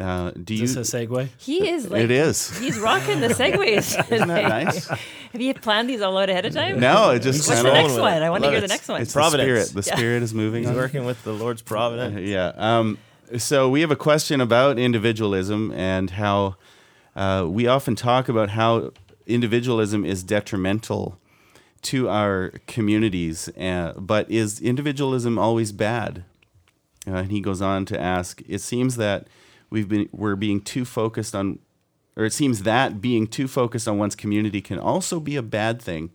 [0.00, 0.66] Uh, do Is you?
[0.68, 1.28] this a segue?
[1.36, 2.56] He is like it is.
[2.58, 3.94] He's rocking the segues.
[4.12, 4.86] Isn't that nice?
[5.32, 6.80] Have you planned these all out ahead of time?
[6.80, 8.14] No, it just What's kind the next one?
[8.14, 8.22] it.
[8.22, 8.62] I want to Love hear it.
[8.62, 9.02] the next one.
[9.02, 9.46] It's Providence.
[9.46, 9.84] the spirit.
[9.84, 9.96] The Yeah.
[9.96, 10.62] spirit is moving.
[10.62, 10.76] He's on.
[10.76, 12.18] working with the Lord's providence.
[12.26, 12.52] Yeah.
[12.56, 12.96] Um,
[13.36, 16.56] so we have a question about individualism and how
[17.14, 18.92] uh, we often talk about how
[19.26, 21.18] individualism is detrimental
[21.82, 23.48] to our communities.
[23.50, 26.24] Uh, but is individualism always bad?
[27.06, 28.42] Uh, and he goes on to ask.
[28.48, 29.26] It seems that
[29.70, 31.60] we've been we're being too focused on,
[32.16, 35.80] or it seems that being too focused on one's community can also be a bad
[35.80, 36.10] thing.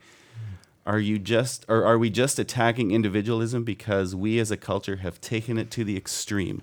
[0.86, 5.20] Are you just, or are we just attacking individualism because we as a culture have
[5.20, 6.62] taken it to the extreme?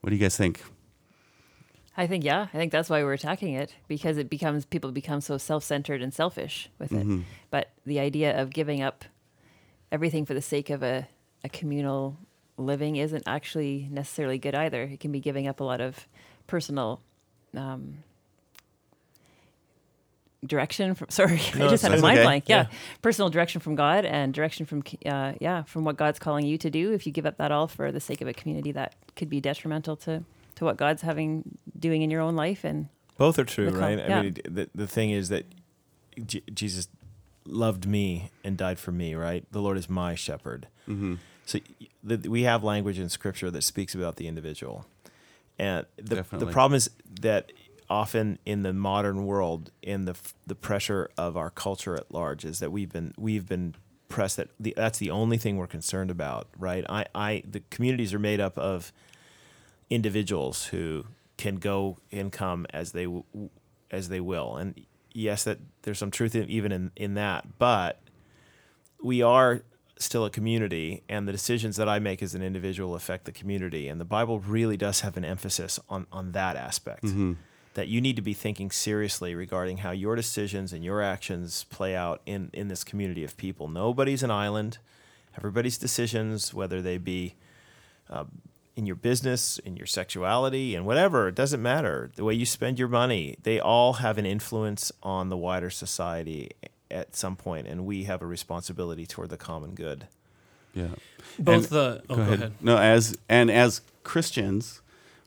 [0.00, 0.62] What do you guys think?
[1.94, 5.20] I think yeah, I think that's why we're attacking it because it becomes people become
[5.20, 7.00] so self-centered and selfish with it.
[7.00, 7.22] Mm-hmm.
[7.50, 9.04] But the idea of giving up
[9.92, 11.06] everything for the sake of a,
[11.44, 12.16] a communal
[12.56, 14.82] living isn't actually necessarily good either.
[14.82, 16.06] It can be giving up a lot of
[16.46, 17.00] personal
[17.56, 17.98] um,
[20.46, 22.24] direction from sorry No, i just had a mind okay.
[22.24, 22.56] blank yeah.
[22.70, 22.78] Yeah.
[23.02, 26.70] personal direction from god and direction from uh, yeah from what god's calling you to
[26.70, 29.28] do if you give up that all for the sake of a community that could
[29.28, 30.22] be detrimental to
[30.54, 32.88] to what god's having doing in your own life and
[33.18, 33.98] Both are true, The com- right?
[33.98, 34.18] yeah.
[34.18, 35.46] I mean, the the thing is that
[36.24, 36.88] J- Jesus
[37.46, 39.44] loved me and died for me, right?
[39.52, 40.68] The Lord is my shepherd.
[40.88, 41.14] Mm-hmm.
[41.44, 41.58] So
[42.06, 44.86] the, we have language in Scripture that speaks about the individual,
[45.58, 46.90] and the the problem is
[47.20, 47.52] that
[47.90, 50.14] often in the modern world, in the
[50.46, 53.74] the pressure of our culture at large, is that we've been we've been
[54.08, 56.84] pressed that the, that's the only thing we're concerned about, right?
[56.88, 58.92] I, I the communities are made up of
[59.90, 63.06] individuals who can go and come as they
[63.90, 64.80] as they will, and
[65.12, 68.00] yes, that there's some truth in, even in in that, but
[69.02, 69.62] we are
[69.98, 73.88] still a community and the decisions that I make as an individual affect the community.
[73.88, 77.04] And the Bible really does have an emphasis on on that aspect
[77.74, 81.94] that you need to be thinking seriously regarding how your decisions and your actions play
[81.96, 83.68] out in in this community of people.
[83.68, 84.78] Nobody's an island.
[85.36, 87.34] Everybody's decisions whether they be
[88.08, 88.24] uh,
[88.74, 92.10] in your business in your sexuality and whatever it doesn't matter.
[92.14, 96.50] The way you spend your money they all have an influence on the wider society
[96.96, 100.06] at some point and we have a responsibility toward the common good
[100.74, 100.88] Yeah.
[101.38, 102.52] Both And- the oh, go, ahead.
[102.60, 104.80] No, as and as Christians,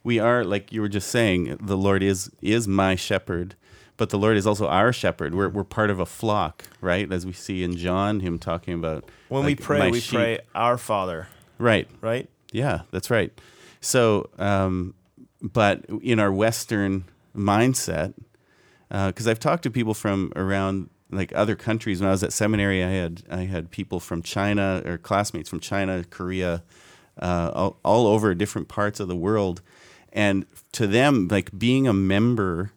[0.03, 1.57] we are like you were just saying.
[1.61, 3.55] The Lord is is my shepherd,
[3.97, 5.33] but the Lord is also our shepherd.
[5.35, 7.11] We're we're part of a flock, right?
[7.11, 10.17] As we see in John, him talking about when like, we pray we sheep.
[10.19, 11.27] pray our father
[11.57, 11.87] right?
[12.01, 13.31] right Yeah, that's right.
[13.81, 14.93] So, um,
[15.41, 17.03] but in our Western
[17.35, 18.13] mindset,
[18.89, 21.99] because I've talked to people from around like other countries.
[21.99, 25.59] When I was at seminary, I had I had people from China or classmates from
[25.59, 26.63] China, Korea,
[27.21, 29.61] uh, all, all over different parts of the world,
[30.13, 32.71] and to them, like being a member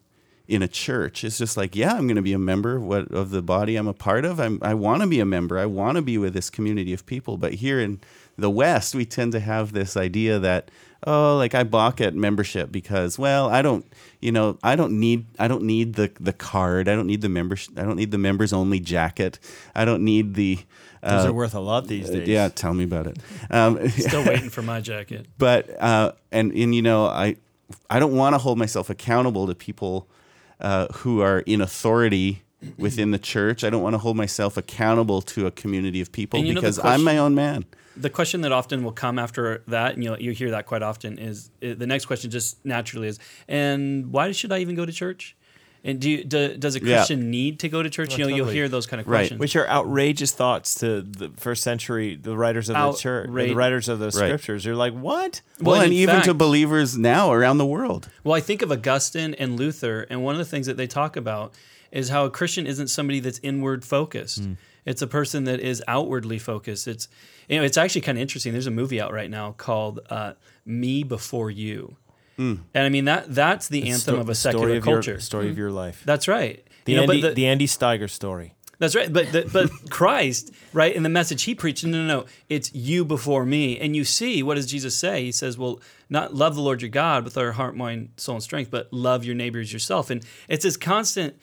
[0.47, 3.11] in a church is just like, yeah, I'm going to be a member of what
[3.11, 4.39] of the body I'm a part of.
[4.39, 5.57] I'm, I want to be a member.
[5.57, 7.37] I want to be with this community of people.
[7.37, 8.01] But here in
[8.37, 10.69] the West, we tend to have this idea that
[11.05, 13.85] oh, like I balk at membership because well, I don't,
[14.19, 16.87] you know, I don't need I don't need the the card.
[16.87, 17.77] I don't need the membership.
[17.77, 19.39] I don't need the members only jacket.
[19.75, 20.59] I don't need the.
[21.01, 23.17] those uh, are worth a lot these days yeah, tell me about it.
[23.49, 25.27] Um, Still waiting for my jacket.
[25.37, 27.37] but uh, and and you know I
[27.89, 30.07] I don't want to hold myself accountable to people
[30.59, 32.43] uh, who are in authority
[32.77, 33.63] within the church.
[33.63, 37.17] I don't want to hold myself accountable to a community of people because I'm my
[37.17, 37.65] own man.
[37.95, 41.17] The question that often will come after that, and you you hear that quite often,
[41.17, 44.91] is uh, the next question just naturally is, and why should I even go to
[44.91, 45.35] church?
[45.85, 46.95] And do, you, do does a Yeah.
[46.95, 48.13] Christian need to go to church?
[48.13, 49.17] Oh, you know, you'll hear those kind of Right.
[49.19, 49.39] questions.
[49.41, 53.89] which are outrageous thoughts to the first century the writers of the church the writers
[53.89, 54.13] of the Right.
[54.13, 58.07] scriptures you're like what Well, Well, and in even to believers now around the world.
[58.23, 61.17] Well, I think of Augustine and Luther, and one of the things that they talk
[61.17, 61.53] about
[61.91, 64.39] is how a Christian isn't somebody that's inward focused.
[64.45, 64.53] Hmm.
[64.85, 66.87] It's a person that is outwardly focused.
[66.87, 67.07] It's
[67.49, 68.51] you know, it's actually kind of interesting.
[68.53, 70.33] There's a movie out right now called uh,
[70.65, 71.97] "Me Before You,"
[72.37, 72.55] Hmm.
[72.73, 75.11] and I mean that that's the anthem Sto- of a story secular of culture.
[75.11, 76.65] your, story of your life That's right.
[76.85, 79.11] the, You know, but Andy, the- the Andy Steiger story That's right.
[79.13, 83.05] But the, but Christ, right, in the message he preached, no, no, no, it's you
[83.05, 83.79] before me.
[83.79, 85.23] And you see, what does Jesus say?
[85.23, 88.43] He says, well, not love the Lord your God with our heart, mind, soul, and
[88.43, 90.09] strength, but love your neighbors yourself.
[90.09, 91.35] And it's this constant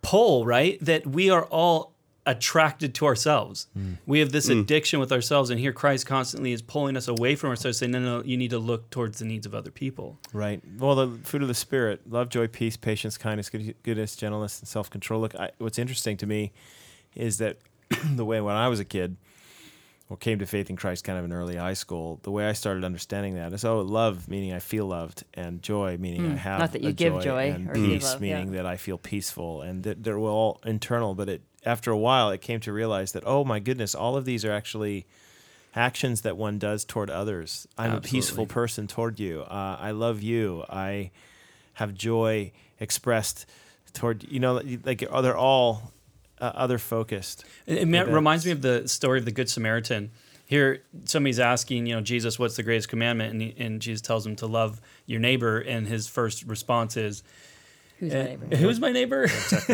[0.00, 1.93] pull, right, that we are all
[2.26, 3.66] attracted to ourselves.
[3.74, 3.94] Hmm.
[4.06, 4.60] We have this hmm.
[4.60, 5.50] addiction with ourselves.
[5.50, 8.50] And here Christ constantly is pulling us away from ourselves, saying, no, no, you need
[8.50, 10.18] to look towards the needs of other people.
[10.32, 14.68] right well the fruit of the spirit love joy peace patience kindness goodness gentleness and
[14.68, 16.52] self-control look I, what's interesting to me
[17.14, 17.58] is that
[18.04, 19.16] the way when i was a kid
[20.08, 22.52] or came to faith in christ kind of in early high school the way i
[22.52, 26.32] started understanding that is oh love meaning i feel loved and joy meaning hmm.
[26.32, 28.38] i have not that you a give joy and or peace love, yeah.
[28.38, 32.30] meaning that i feel peaceful and that they're all internal but it after a while
[32.30, 35.06] it came to realize that oh my goodness all of these are actually
[35.76, 37.66] actions that one does toward others.
[37.76, 39.42] I'm a peaceful person toward you.
[39.42, 40.64] Uh, I love you.
[40.68, 41.10] I
[41.74, 43.46] have joy expressed
[43.92, 45.92] toward you know like they're all
[46.40, 47.44] uh, other focused.
[47.66, 50.10] It, it reminds me of the story of the Good Samaritan.
[50.46, 53.32] Here, somebody's asking, you know, Jesus, what's the greatest commandment?
[53.32, 55.58] And, he, and Jesus tells him to love your neighbor.
[55.58, 57.22] And his first response is,
[57.98, 59.26] who's my "Eh, neighbor Who's my neighbor?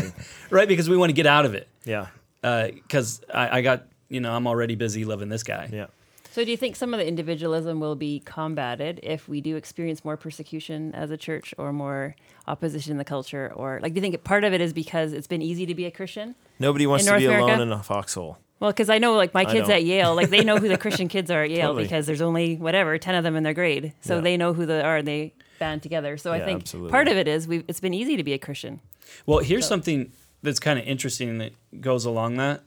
[0.51, 0.69] right?
[0.69, 1.69] Because we want to get out of it.
[1.85, 2.07] Yeah,
[2.43, 5.69] Because I, I got, you know, I'm already busy loving this guy.
[5.73, 5.87] yeah.
[6.33, 10.05] So, do you think some of the individualism will be combated if we do experience
[10.05, 12.15] more persecution as a church or more
[12.47, 13.53] opposition in the culture?
[13.57, 15.87] Or, like, do you think part of it is because it's been easy to be
[15.87, 16.37] a Christian?
[16.61, 18.39] Nobody wants In to North be alone in a foxhole.
[18.61, 21.09] Well, because I know, like, my kids at Yale, like, they know who the Christian
[21.09, 21.83] kids are at Yale Totally.
[21.83, 23.93] because there's only, whatever, 10 of them in their grade.
[24.01, 24.21] So Yeah.
[24.21, 26.17] they know who they are and they band together.
[26.17, 26.91] So I think absolutely.
[26.91, 28.81] part of it is we've, it's been easy to be a Christian.
[29.27, 30.11] Well, here's something
[30.43, 32.63] that's kind of interesting that goes along that.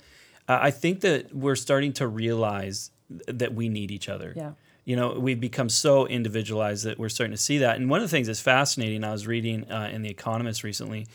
[0.48, 4.34] Uh, I think that we're starting to realize th- that we need each other.
[4.36, 4.52] Yeah.
[4.86, 7.78] You know, we've become so individualized that we're starting to see that.
[7.78, 11.08] And one of the things that's fascinating, I was reading uh, in The Economist recently,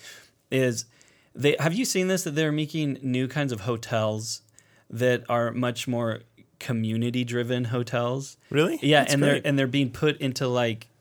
[0.50, 0.86] is
[1.34, 4.42] they have you seen this that they're making new kinds of hotels
[4.90, 6.20] that are much more
[6.58, 8.36] community driven hotels.
[8.50, 8.78] Really?
[8.82, 9.30] Yeah, That's and great.
[9.30, 10.97] they're and they're being put into like ci-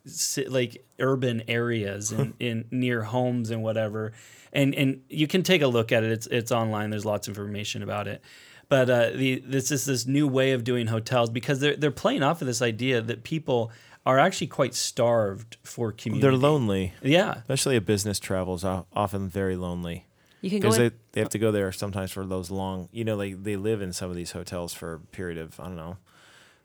[0.48, 4.14] like urban areas in, in near homes and whatever.
[4.54, 6.12] And and you can take a look at it.
[6.12, 6.90] It's it's online.
[6.90, 8.22] There's lots of information about it.
[8.70, 12.24] But uh, the this is this new way of doing hotels because they're they're playing
[12.24, 13.72] off of this idea that people
[14.06, 16.22] are actually quite starved for community.
[16.22, 16.94] They're lonely.
[17.02, 17.40] Yeah.
[17.40, 20.06] Especially a business travels o- often very lonely
[20.42, 22.88] You can go because they, they have to go there sometimes for those long.
[22.94, 25.66] You know, like they live in some of these hotels for a period of I
[25.66, 25.98] don't know,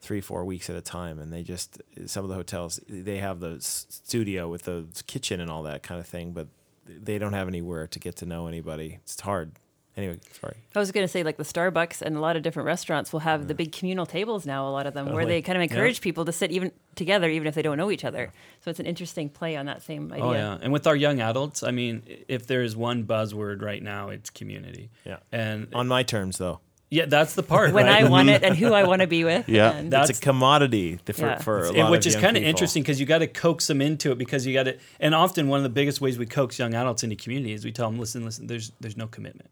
[0.02, 3.40] three four weeks at a time, and they just some of the hotels they have
[3.40, 6.48] the studio with the kitchen and all that kind of thing, but
[6.86, 8.98] they don't have anywhere to get to know anybody.
[9.04, 9.52] It's hard.
[9.94, 10.56] Anyway, sorry.
[10.74, 13.20] I was going to say, like the Starbucks and a lot of different restaurants will
[13.20, 14.66] have the big communal tables now.
[14.66, 17.28] A lot of them where oh, they kind of encourage people to sit even together,
[17.28, 18.32] even if they don't know each other.
[18.64, 20.26] So it's an interesting play on that same oh, idea.
[20.26, 20.58] Oh yeah.
[20.62, 24.30] And with our young adults, I mean, if there is one buzzword right now, it's
[24.30, 24.88] community.
[25.04, 25.18] Yeah.
[25.30, 26.60] And On my terms, though,
[26.92, 27.72] yeah, that's the part.
[27.72, 28.04] When right?
[28.04, 29.48] I want it and who I want to be with.
[29.48, 29.72] Yeah.
[29.72, 31.38] and- That's- it's a commodity for, Yeah.
[31.38, 33.80] for a And which of is kind of interesting because you got to coax them
[33.80, 36.58] into it because you got to and often one of the biggest ways we coax
[36.58, 39.48] young adults into community is we tell them listen listen there's there's no commitment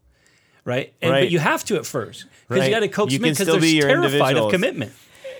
[0.67, 1.21] right and Right.
[1.23, 2.67] but you have to at first because Right.
[2.69, 4.93] you got to coax them in can because they're be your terrified of commitment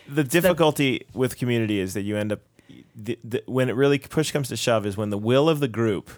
[0.09, 2.41] the difficulty with community is that you end up
[2.97, 5.69] the, the, when it really push comes to shove is when the will of the
[5.69, 6.09] group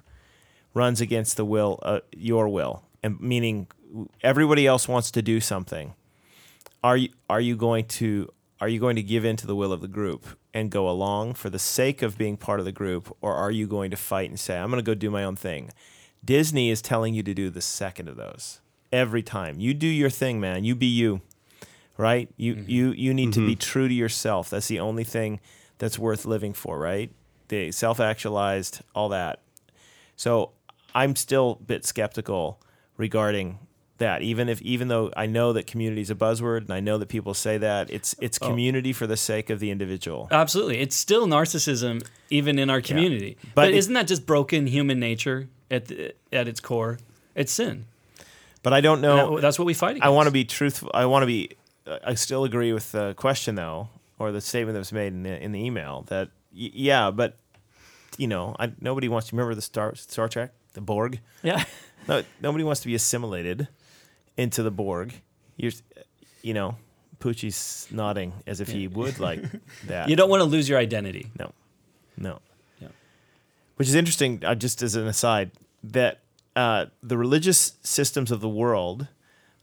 [0.74, 3.66] runs against the will uh, your will and meaning
[4.22, 5.95] everybody else wants to do something.
[6.82, 9.72] Are you are you going to are you going to give in to the will
[9.72, 13.16] of the group and go along for the sake of being part of the group
[13.20, 15.36] or are you going to fight and say i'm going to go do my own
[15.36, 15.70] thing
[16.24, 18.61] disney is telling you to do the second of those
[18.93, 19.59] every time.
[19.59, 20.64] You do your thing man.
[20.64, 21.22] You be you
[21.97, 22.28] right?
[22.36, 22.70] You mm-hmm.
[22.70, 23.61] you you need to be mm-hmm.
[23.61, 24.51] true to yourself.
[24.51, 25.40] That's the only thing
[25.78, 27.11] that's worth living for right?
[27.49, 29.40] The self-actualized all that.
[30.16, 30.53] So
[30.95, 32.61] i'm still a bit skeptical
[32.99, 33.59] regarding
[34.03, 36.98] that even if even though i know that community is a buzzword and i know
[36.98, 38.46] that people say that it's it's oh.
[38.48, 43.36] community for the sake of the individual absolutely it's still narcissism even in our community
[43.42, 46.98] But but, it- isn't that just broken human nature at the, at its core
[47.34, 47.86] it's sin
[48.62, 50.90] but i don't know that's what we fight against I want to be truthful.
[50.94, 51.50] I want to be.
[52.05, 53.88] I still agree with the question though,
[54.18, 57.36] or the statement that was made in the, in the email that y- yeah, but
[58.16, 61.18] you know, I, nobody wants to remember the Star Star Trek, the Borg.
[61.42, 61.64] Yeah.
[62.09, 63.68] No, nobody wants to be assimilated
[64.37, 65.14] into the Borg.
[65.57, 65.72] You're,
[66.43, 66.76] you know,
[67.18, 69.43] Poochie's nodding as if he would like
[69.87, 70.09] that.
[70.09, 71.53] you don't want to lose your identity No,
[72.16, 72.41] no.
[72.80, 72.89] Yeah.
[73.76, 74.43] Which is interesting.
[74.45, 75.53] Uh, just as an aside,
[75.85, 76.20] that
[76.57, 79.07] uh, the religious systems of the world,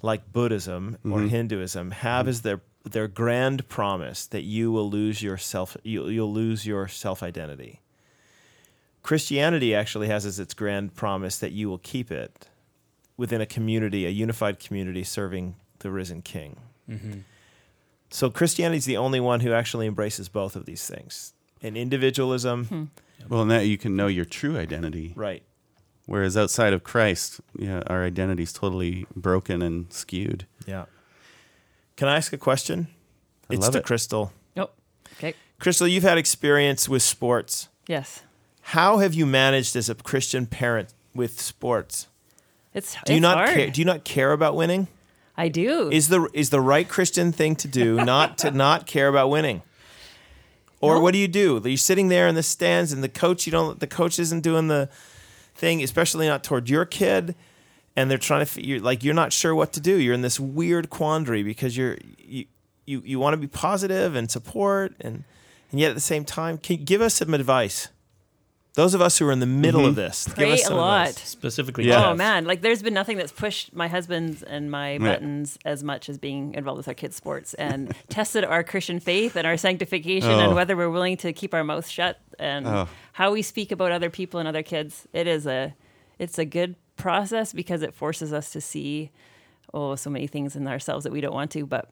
[0.02, 5.38] like Buddhism or Hinduism, have as their their grand promise that you will lose your
[5.38, 5.76] self.
[5.84, 7.82] You, you'll lose your self identity.
[9.04, 12.48] Christianity actually has as its grand promise that you will keep it
[13.20, 16.56] within a community, a unified community serving the risen King.
[16.90, 17.20] Mm-hmm.
[18.10, 21.34] So Christianity is the only one who actually embraces both of these things.
[21.62, 22.84] And individualism, hmm.
[23.28, 25.12] Well, and that you can know your true identity.
[25.18, 25.44] right.
[26.06, 30.48] Whereas outside of Christ, yeah, our identity is totally broken and skewed.
[30.66, 30.86] Yeah.
[31.98, 32.88] Can I ask a question?
[33.48, 33.86] I it's love to it.
[33.86, 34.34] Crystal.
[34.58, 34.70] Oh,
[35.18, 35.36] okay.
[35.60, 37.68] Crystal, you've had experience with sports.
[37.86, 38.24] Yes.
[38.62, 42.08] How have you managed as a Christian parent with sports?
[42.74, 43.54] It's, Do you it's not hard.
[43.56, 44.88] care, do you not care about winning?
[45.36, 45.90] I do.
[45.90, 49.62] Is the is the right Christian thing to do not to not care about winning?
[50.82, 51.02] Or No.
[51.02, 51.62] what do you do?
[51.64, 54.68] You're sitting there in the stands and the coach you don't the coach isn't doing
[54.68, 54.90] the
[55.56, 57.36] thing, especially not toward your kid,
[57.96, 59.98] and they're trying to you're like you're not sure what to do.
[59.98, 62.46] You're in this weird quandary because you're you
[62.86, 65.24] you, you want to be positive and support and
[65.72, 67.90] and yet at the same time, can give us some advice?
[68.76, 70.02] Those of us who are in the middle of mm-hmm.
[70.02, 71.10] this, give us a some lot.
[71.10, 71.28] advice.
[71.28, 72.10] specifically Yeah.
[72.12, 76.08] Oh man, like there's been nothing that's pushed my husband's and my buttons as much
[76.08, 80.30] as being involved with our kids' sports and tested our Christian faith and our sanctification
[80.30, 80.40] Oh.
[80.40, 82.88] and whether we're willing to keep our mouth shut and Oh.
[83.14, 85.08] how we speak about other people and other kids.
[85.14, 85.74] It is a
[86.20, 89.10] it's a good process because it forces us to see
[89.74, 91.90] oh so many things in ourselves that we don't want to, but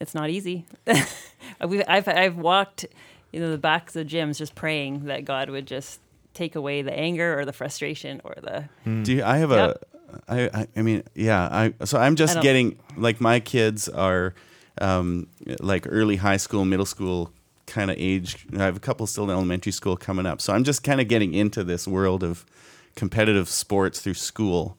[0.00, 0.66] it's not easy.
[1.60, 2.84] I've I've walked,
[3.32, 6.00] you know, the backs of gyms just praying that God would just
[6.36, 8.68] take away the anger or the frustration or the.
[9.02, 9.70] Do you, I have Yep.
[10.28, 10.32] a?
[10.32, 14.34] I, I I mean yeah I so I'm just getting like my kids are
[14.80, 15.26] um,
[15.60, 17.32] like early high school middle school
[17.66, 20.62] kind of age I have a couple still in elementary school coming up so I'm
[20.64, 22.46] just kind of getting into this world of
[22.94, 24.78] competitive sports through school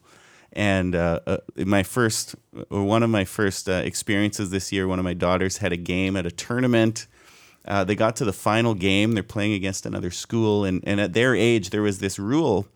[0.54, 2.34] and uh, uh, my first
[2.70, 5.76] or one of my first uh, experiences this year one of my daughters had a
[5.76, 7.06] game at a tournament
[7.68, 11.12] uh, they got to the final game they're playing against another school and, and at
[11.12, 12.66] their age there was this rule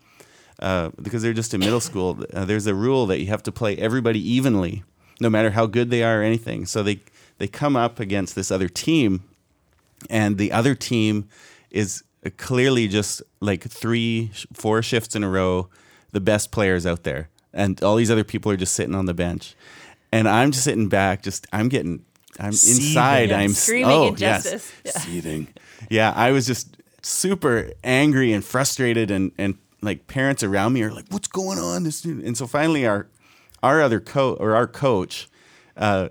[0.59, 3.51] uh, because they're just in middle school, uh, there's a rule that you have to
[3.51, 4.83] play everybody evenly,
[5.19, 6.65] no matter how good they are or anything.
[6.65, 7.01] So they
[7.37, 9.23] they come up against this other team,
[10.09, 11.27] and the other team
[11.71, 12.03] is
[12.37, 15.69] clearly just like three, four shifts in a row,
[16.11, 19.13] the best players out there, and all these other people are just sitting on the
[19.13, 19.55] bench,
[20.11, 22.05] and I'm just sitting back, just I'm getting.
[22.39, 23.29] I'm inside.
[23.29, 24.71] Yeah, I'm screaming oh, injustice.
[24.83, 25.01] Yes, Yeah.
[25.01, 25.47] seething.
[25.89, 30.91] Yeah, I was just super angry and frustrated, and and like parents around me are
[30.91, 33.07] like, "What's going on?" This dude-" and so finally our
[33.61, 35.27] our other coach or our coach
[35.77, 36.09] uh,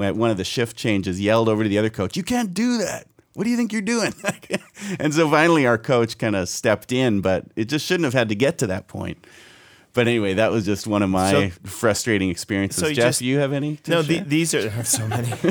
[0.00, 2.78] at one of the shift changes yelled over to the other coach, "You can't do
[2.78, 4.14] that." What do you think you're doing?
[5.00, 8.28] and so finally, our coach kind of stepped in, but it just shouldn't have had
[8.28, 9.26] to get to that point.
[9.94, 12.80] But anyway, that was just one of my So- frustrating experiences.
[12.82, 13.76] so you Jeff, just- you have any?
[13.76, 15.28] to No, the, these are so many.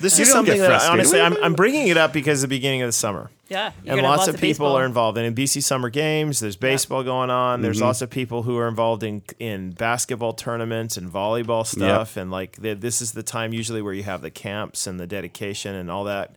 [0.00, 0.90] this You is something get that frustrated.
[0.90, 3.30] honestly, I'm, I'm bringing it up because of the beginning of the summer.
[3.48, 5.18] Yeah, you're and gonna lots, of people are involved.
[5.18, 7.62] And in BC Summer Games, there's baseball going on.
[7.62, 7.86] There's Mm-hmm.
[7.86, 12.16] lots of people who are involved in in basketball tournaments and volleyball stuff.
[12.16, 15.06] And like the, this is the time usually where you have the camps and the
[15.06, 16.34] dedication and all that.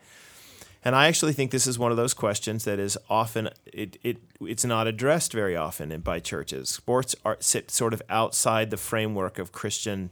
[0.90, 4.18] And I actually think this is one of those questions that is often it, it
[4.42, 6.68] it's not addressed very often in, by churches.
[6.68, 10.10] Sports are sit sort of outside the framework of Christian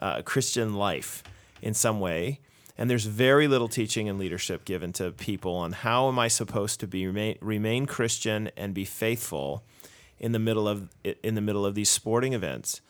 [0.00, 1.24] uh, Christian life
[1.62, 2.38] in some way,
[2.78, 6.78] and there's very little teaching and leadership given to people on how am I supposed
[6.78, 9.64] to be remain, remain Christian and be faithful
[10.20, 10.90] in the middle of
[11.24, 12.80] in the middle of these sporting events.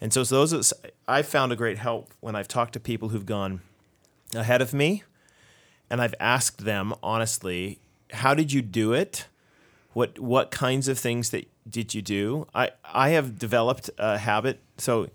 [0.00, 0.72] And so, so those
[1.06, 3.60] I've found a great help when I've talked to people who've gone
[4.34, 5.02] ahead of me
[5.92, 7.78] and I've asked them honestly,
[8.12, 9.28] how did you do it?
[9.92, 12.48] What what kinds of things that did you do?
[12.54, 14.60] I I have developed a habit.
[14.78, 15.10] So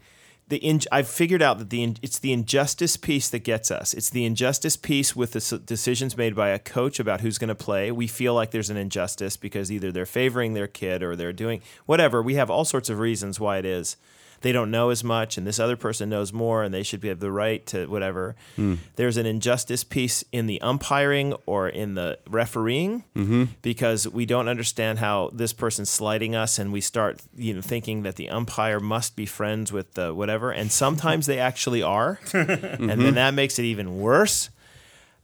[0.50, 3.96] the in, I've figured out that the in, it's the injustice piece that gets us.
[3.96, 7.56] It's the injustice piece with the decisions made by a coach about who's going to
[7.56, 7.92] play.
[7.92, 11.62] We feel like there's an injustice because either they're favoring their kid or they're doing
[11.88, 12.22] whatever.
[12.22, 13.98] We have all sorts of reasons why it is.
[14.42, 17.20] They don't know as much, and this other person knows more, and they should have
[17.20, 18.36] the right to whatever.
[18.56, 18.76] Hmm.
[18.96, 23.46] There's an injustice piece in the umpiring or in the refereeing mm-hmm.
[23.62, 28.04] because we don't understand how this person's sliding us, and we start you know thinking
[28.04, 32.90] that the umpire must be friends with the whatever, and sometimes they actually are, and
[32.90, 34.50] then that makes it even worse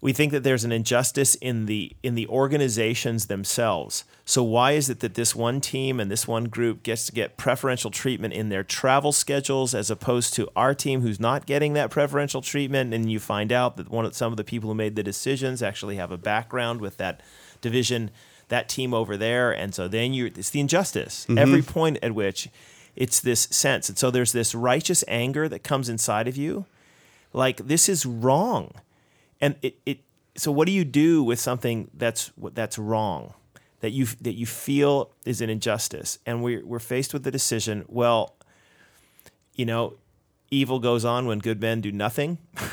[0.04, 4.04] we think that there's an injustice in the in the organizations themselves.
[4.26, 7.38] So why is it that this one team and this one group gets to get
[7.38, 11.89] preferential treatment in their travel schedules as opposed to our team who's not getting that
[11.89, 14.97] preferential treatment and you find out that one of some of the people who made
[14.97, 17.22] the decisions actually have a background with that
[17.62, 18.12] division
[18.49, 21.26] that team over there and so then you it's the injustice.
[21.30, 21.38] Mm-hmm.
[21.38, 22.49] Every point at which
[22.97, 23.88] it's this sense.
[23.88, 26.66] And so there's this righteous anger that comes inside of you
[27.32, 28.74] like this is wrong
[29.43, 29.99] and it, it
[30.35, 33.33] so what do you do with something that's that's wrong
[33.81, 36.17] that you that you feel is an injustice?
[36.25, 38.35] And we're, we're faced with the decision well
[39.53, 39.95] you know
[40.49, 42.37] evil goes on when good men do nothing.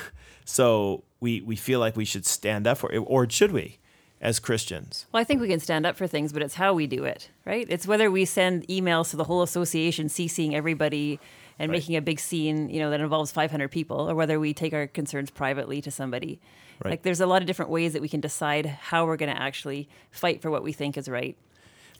[0.50, 3.78] So we we feel like we should stand up for it or should we
[4.20, 5.06] as christians?
[5.12, 7.30] Well, I think we can stand up for things, but it's how we do it,
[7.46, 7.66] right?
[7.70, 11.20] It's whether we send emails to the whole association, CCing everybody
[11.60, 11.76] and Right.
[11.76, 14.86] making a big scene, you know, that involves 500 people, or whether we take our
[14.86, 16.40] concerns privately to somebody.
[16.82, 16.92] Right.
[16.92, 19.40] Like, there's a lot of different ways that we can decide how we're going to
[19.40, 21.36] actually fight for what we think is right.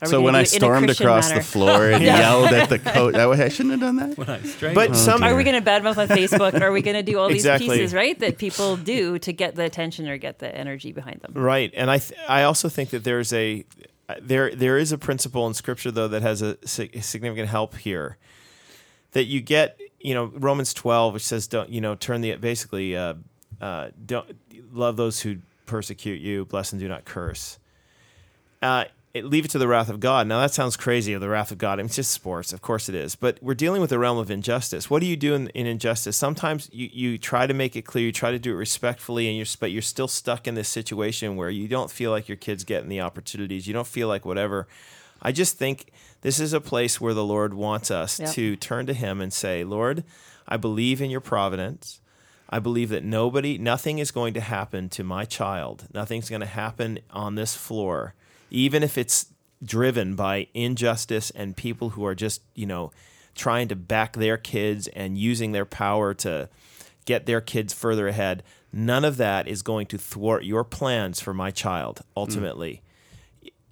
[0.01, 1.41] Are So when I in a stormed Christian across manner?
[1.41, 4.17] the floor and yelled at the coach, I, I shouldn't have done that.
[4.17, 4.95] When I strangled but him.
[4.95, 6.59] some Are we going to badmouth on Facebook?
[6.59, 9.63] Are we going to do all these pieces, right, that people do to get the
[9.63, 11.33] attention or get the energy behind them?
[11.35, 13.63] Right, and I th- I also think that there's a
[14.19, 18.17] there there is a principle in Scripture though that has a, sig- significant help here.
[19.13, 22.95] That you get, you know, Romans twelve, which says, "Don't you know, turn the basically,
[22.95, 23.15] uh,
[23.59, 24.37] uh, don't
[24.71, 27.59] love those who persecute you, bless and do not curse."
[28.61, 30.27] Uh, it, leave it to the wrath of God.
[30.27, 31.13] Now that sounds crazy.
[31.15, 33.15] The wrath of God, I mean, it's just sports, of course it is.
[33.15, 34.89] But we're dealing with the realm of injustice.
[34.89, 36.15] What do you do in, in injustice?
[36.15, 39.35] Sometimes you, you try to make it clear, you try to do it respectfully, and
[39.35, 42.63] you're but you're still stuck in this situation where you don't feel like your kid's
[42.63, 43.67] getting the opportunities.
[43.67, 44.67] You don't feel like whatever.
[45.21, 45.91] I just think
[46.21, 48.31] this is a place where the Lord wants us Yep.
[48.33, 50.03] to turn to Him and say, Lord,
[50.47, 51.99] I believe in your providence.
[52.49, 55.87] I believe that nobody, nothing is going to happen to my child.
[55.93, 58.13] Nothing's going to happen on this floor,
[58.49, 59.27] even if it's
[59.63, 62.91] driven by injustice and people who are just, you know,
[63.35, 66.49] trying to back their kids and using their power to
[67.05, 68.43] get their kids further ahead.
[68.73, 72.05] None of that is going to thwart your plans for my child hmm.
[72.17, 72.81] ultimately.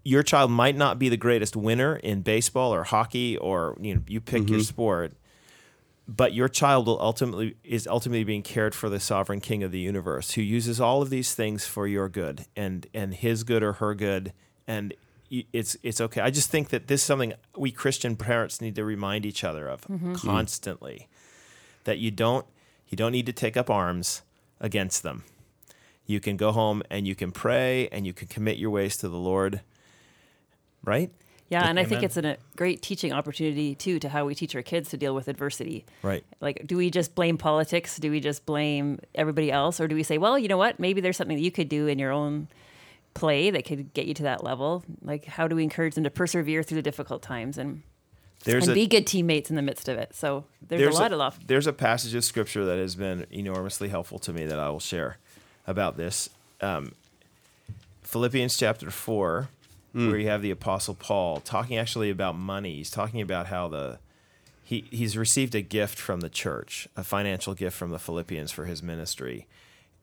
[0.03, 4.01] Your child might not be the greatest winner in baseball or hockey or you know
[4.07, 4.61] you pick your mm-hmm.
[4.61, 5.13] sport,
[6.07, 9.79] but your child will ultimately is ultimately being cared for the sovereign king of the
[9.79, 13.73] universe who uses all of these things for your good and and his good or
[13.73, 14.33] her good
[14.67, 14.93] and
[15.29, 16.21] it's it's okay.
[16.21, 19.67] I just think that this is something we Christian parents need to remind each other
[19.67, 20.13] of mm-hmm.
[20.13, 20.27] Mm-hmm.
[20.27, 21.07] constantly
[21.83, 22.45] that you don't
[22.87, 24.23] you don't need to take up arms
[24.59, 25.23] against them.
[26.05, 29.09] You can go home and you can pray and you can commit your ways to
[29.09, 29.61] the Lord.
[30.83, 31.11] Right?
[31.49, 32.05] Yeah, and I think Amen.
[32.05, 35.27] it's a great teaching opportunity too to how we teach our kids to deal with
[35.27, 35.83] adversity.
[36.03, 36.23] Right.
[36.41, 37.97] Like, do we just blame politics?
[37.97, 40.79] Do we just blame everybody else, or do we say, well, you know what?
[40.79, 42.49] Maybe there's something that you could do in your own
[43.15, 44.83] play that could get you to that level.
[45.01, 47.81] Like, how do we encourage them to persevere through the difficult times and
[48.43, 50.15] There's and a be good teammates in the midst of it?
[50.15, 51.39] So there's, a lot of love.
[51.47, 54.79] There's a passage of scripture that has been enormously helpful to me that I will
[54.79, 55.17] share
[55.65, 56.29] about this.
[56.61, 56.93] Um,
[58.03, 58.91] Philippians chapter
[59.93, 60.21] 4, where hmm.
[60.21, 62.75] you have the Apostle Paul talking actually about money.
[62.75, 63.99] He's talking about how the
[64.63, 68.65] he, he's received a gift from the church, a financial gift from the Philippians for
[68.65, 69.47] his ministry.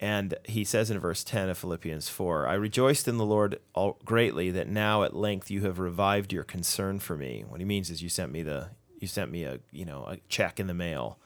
[0.01, 3.97] And he says in verse 10 of Philippians 4, I rejoiced in the Lord all,
[4.05, 7.45] greatly that now at length you have revived your concern for me.
[7.49, 10.17] What he means is you sent me the you sent me a, you know, a
[10.29, 11.19] check in the mail.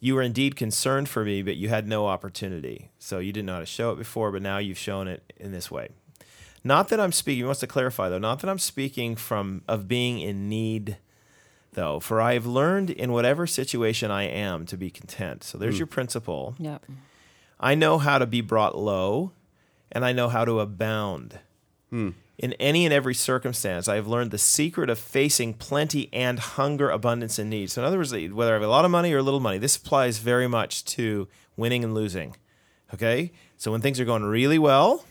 [0.00, 2.90] You were indeed concerned for me, but you had no opportunity.
[2.98, 5.52] So you didn't know how to show it before, but now you've shown it in
[5.52, 5.90] this way.
[6.64, 9.88] Not that I'm speaking, he wants to clarify though, not that I'm speaking from of
[9.88, 10.98] being in need
[11.72, 15.44] though, for I have learned in whatever situation I am to be content.
[15.44, 15.80] So there's hmm.
[15.80, 16.54] your principle.
[16.58, 16.78] Yeah.
[17.60, 19.32] I know how to be brought low,
[19.90, 21.38] and I know how to abound.
[21.90, 22.10] Hmm.
[22.36, 26.88] In any and every circumstance, I have learned the secret of facing plenty and hunger,
[26.88, 27.70] abundance, and need.
[27.70, 29.58] So, in other words, whether I have a lot of money or a little money,
[29.58, 32.36] this applies very much to winning and losing.
[32.94, 33.32] Okay?
[33.56, 35.04] So, when things are going really well,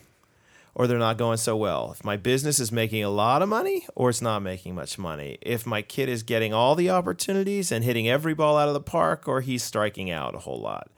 [0.78, 1.91] or they're not going so well.
[1.91, 5.39] If my business is making a lot of money or it's not making much money.
[5.41, 8.80] If my kid is getting all the opportunities and hitting every ball out of the
[8.80, 10.91] park or he's striking out a whole lot.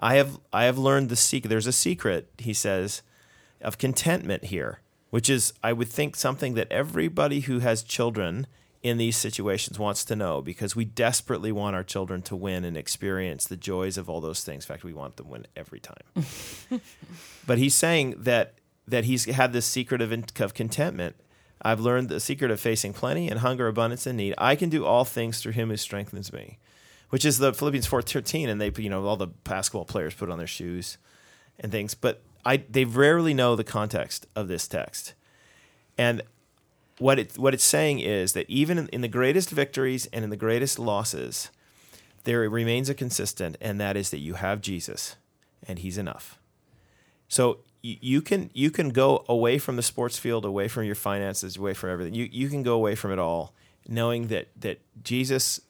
[0.00, 1.48] I have I have learned the secret.
[1.48, 3.02] There's a secret, he says,
[3.60, 8.48] of contentment here, which is I would think something that everybody who has children
[8.82, 12.76] in these situations wants to know because we desperately want our children to win and
[12.76, 14.64] experience the joys of all those things.
[14.64, 16.26] In fact, we want them to win every time.
[17.46, 18.54] but he's saying that
[18.86, 21.16] that he's had this secret of, of contentment.
[21.62, 24.34] I've learned the secret of facing plenty and hunger, abundance, and need.
[24.36, 26.58] I can do all things through him who strengthens me,
[27.08, 28.48] which is the Philippians 4.13.
[28.48, 30.98] And they, you know, all the basketball players put on their shoes
[31.58, 31.94] and things.
[31.94, 35.14] But I, they rarely know the context of this text.
[35.96, 36.22] And
[36.98, 40.30] what, it, what it's saying is that even in, in the greatest victories and in
[40.30, 41.50] the greatest losses,
[42.24, 45.16] there remains a consistent, and that is that you have Jesus,
[45.66, 46.38] and he's enough.
[47.28, 50.94] So you, you can you can go away from the sports field, away from your
[50.94, 52.14] finances, away from everything.
[52.14, 53.54] You you can go away from it all,
[53.86, 55.60] knowing that that Jesus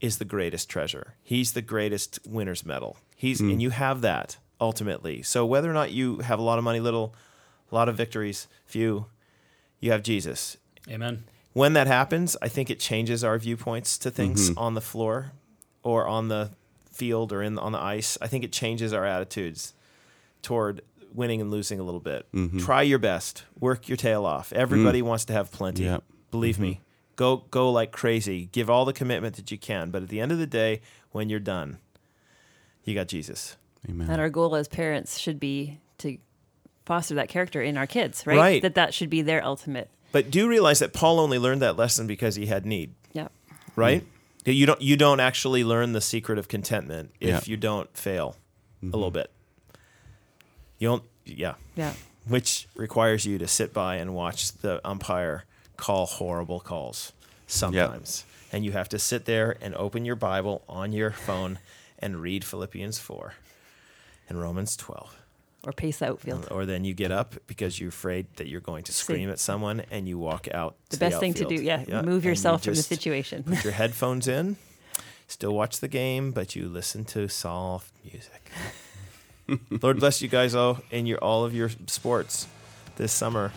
[0.00, 1.14] is the greatest treasure.
[1.22, 2.98] He's the greatest winner's medal.
[3.16, 3.60] He's and hmm.
[3.60, 5.22] you have that ultimately.
[5.22, 7.14] So whether or not you have a lot of money, little,
[7.72, 9.06] a lot of victories, few,
[9.80, 10.58] you have Jesus.
[10.88, 11.24] Amen.
[11.54, 14.58] When that happens, I think it changes our viewpoints to things mm-hmm.
[14.58, 15.32] on the floor
[15.82, 16.50] or on the
[16.92, 18.18] field or in on the ice.
[18.20, 19.72] I think it changes our attitudes
[20.42, 20.82] toward
[21.14, 22.26] winning and losing a little bit.
[22.32, 22.58] Mm-hmm.
[22.58, 23.44] Try your best.
[23.58, 24.52] Work your tail off.
[24.52, 25.06] Everybody mm.
[25.06, 25.84] wants to have plenty.
[25.84, 26.04] Yep.
[26.30, 26.72] Believe me.
[26.72, 26.82] Mm-hmm.
[27.16, 28.48] Go go like crazy.
[28.52, 29.90] Give all the commitment that you can.
[29.90, 30.80] But at the end of the day,
[31.10, 31.78] when you're done,
[32.84, 33.56] you got Jesus.
[33.88, 34.08] Amen.
[34.10, 36.18] And our goal as parents should be to
[36.86, 38.36] foster that character in our kids, right?
[38.36, 38.62] Right.
[38.62, 39.90] That that should be their ultimate.
[40.12, 42.94] But do realize that Paul only learned that lesson because he had need.
[43.12, 43.28] Yeah.
[43.76, 44.04] right?
[44.44, 47.40] You don't you don't actually learn the secret of contentment if Yeah.
[47.44, 48.36] you don't fail
[48.82, 49.18] a little mm-hmm.
[49.18, 49.30] bit.
[50.78, 51.92] You don't yeah, Yeah.
[52.26, 55.44] which requires you to sit by and watch the umpire
[55.76, 57.12] call horrible calls
[57.46, 58.24] sometimes.
[58.50, 61.58] And you have to sit there and open your Bible on your phone
[61.98, 63.34] and read Philippians 4
[64.28, 65.16] and Romans 12.
[65.64, 66.48] Or pace the outfield.
[66.50, 69.82] Or then you get up because you're afraid that you're going to scream at someone
[69.90, 70.76] and you walk out.
[70.88, 71.88] The to best thing to do, outfield.
[71.88, 73.42] yeah, and move you yourself from the situation.
[73.42, 74.56] put your headphones in,
[75.26, 78.50] still watch the game, but you listen to soft music.
[79.82, 82.46] Lord bless you guys all in your all of your sports
[82.96, 83.52] this summer.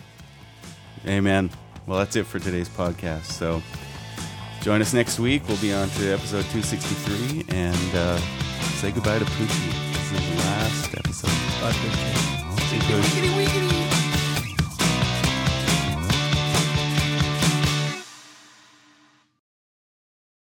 [1.06, 1.50] Amen.
[1.86, 3.24] Well, that's it for today's podcast.
[3.24, 3.62] So
[4.62, 5.46] join us next week.
[5.48, 8.16] We'll be on to episode 263 and uh,
[8.78, 9.92] say goodbye to Poochie.
[9.92, 11.30] This is the last episode.
[11.60, 12.42] Five big change.
[12.72, 13.41] Wiggity, wiggity.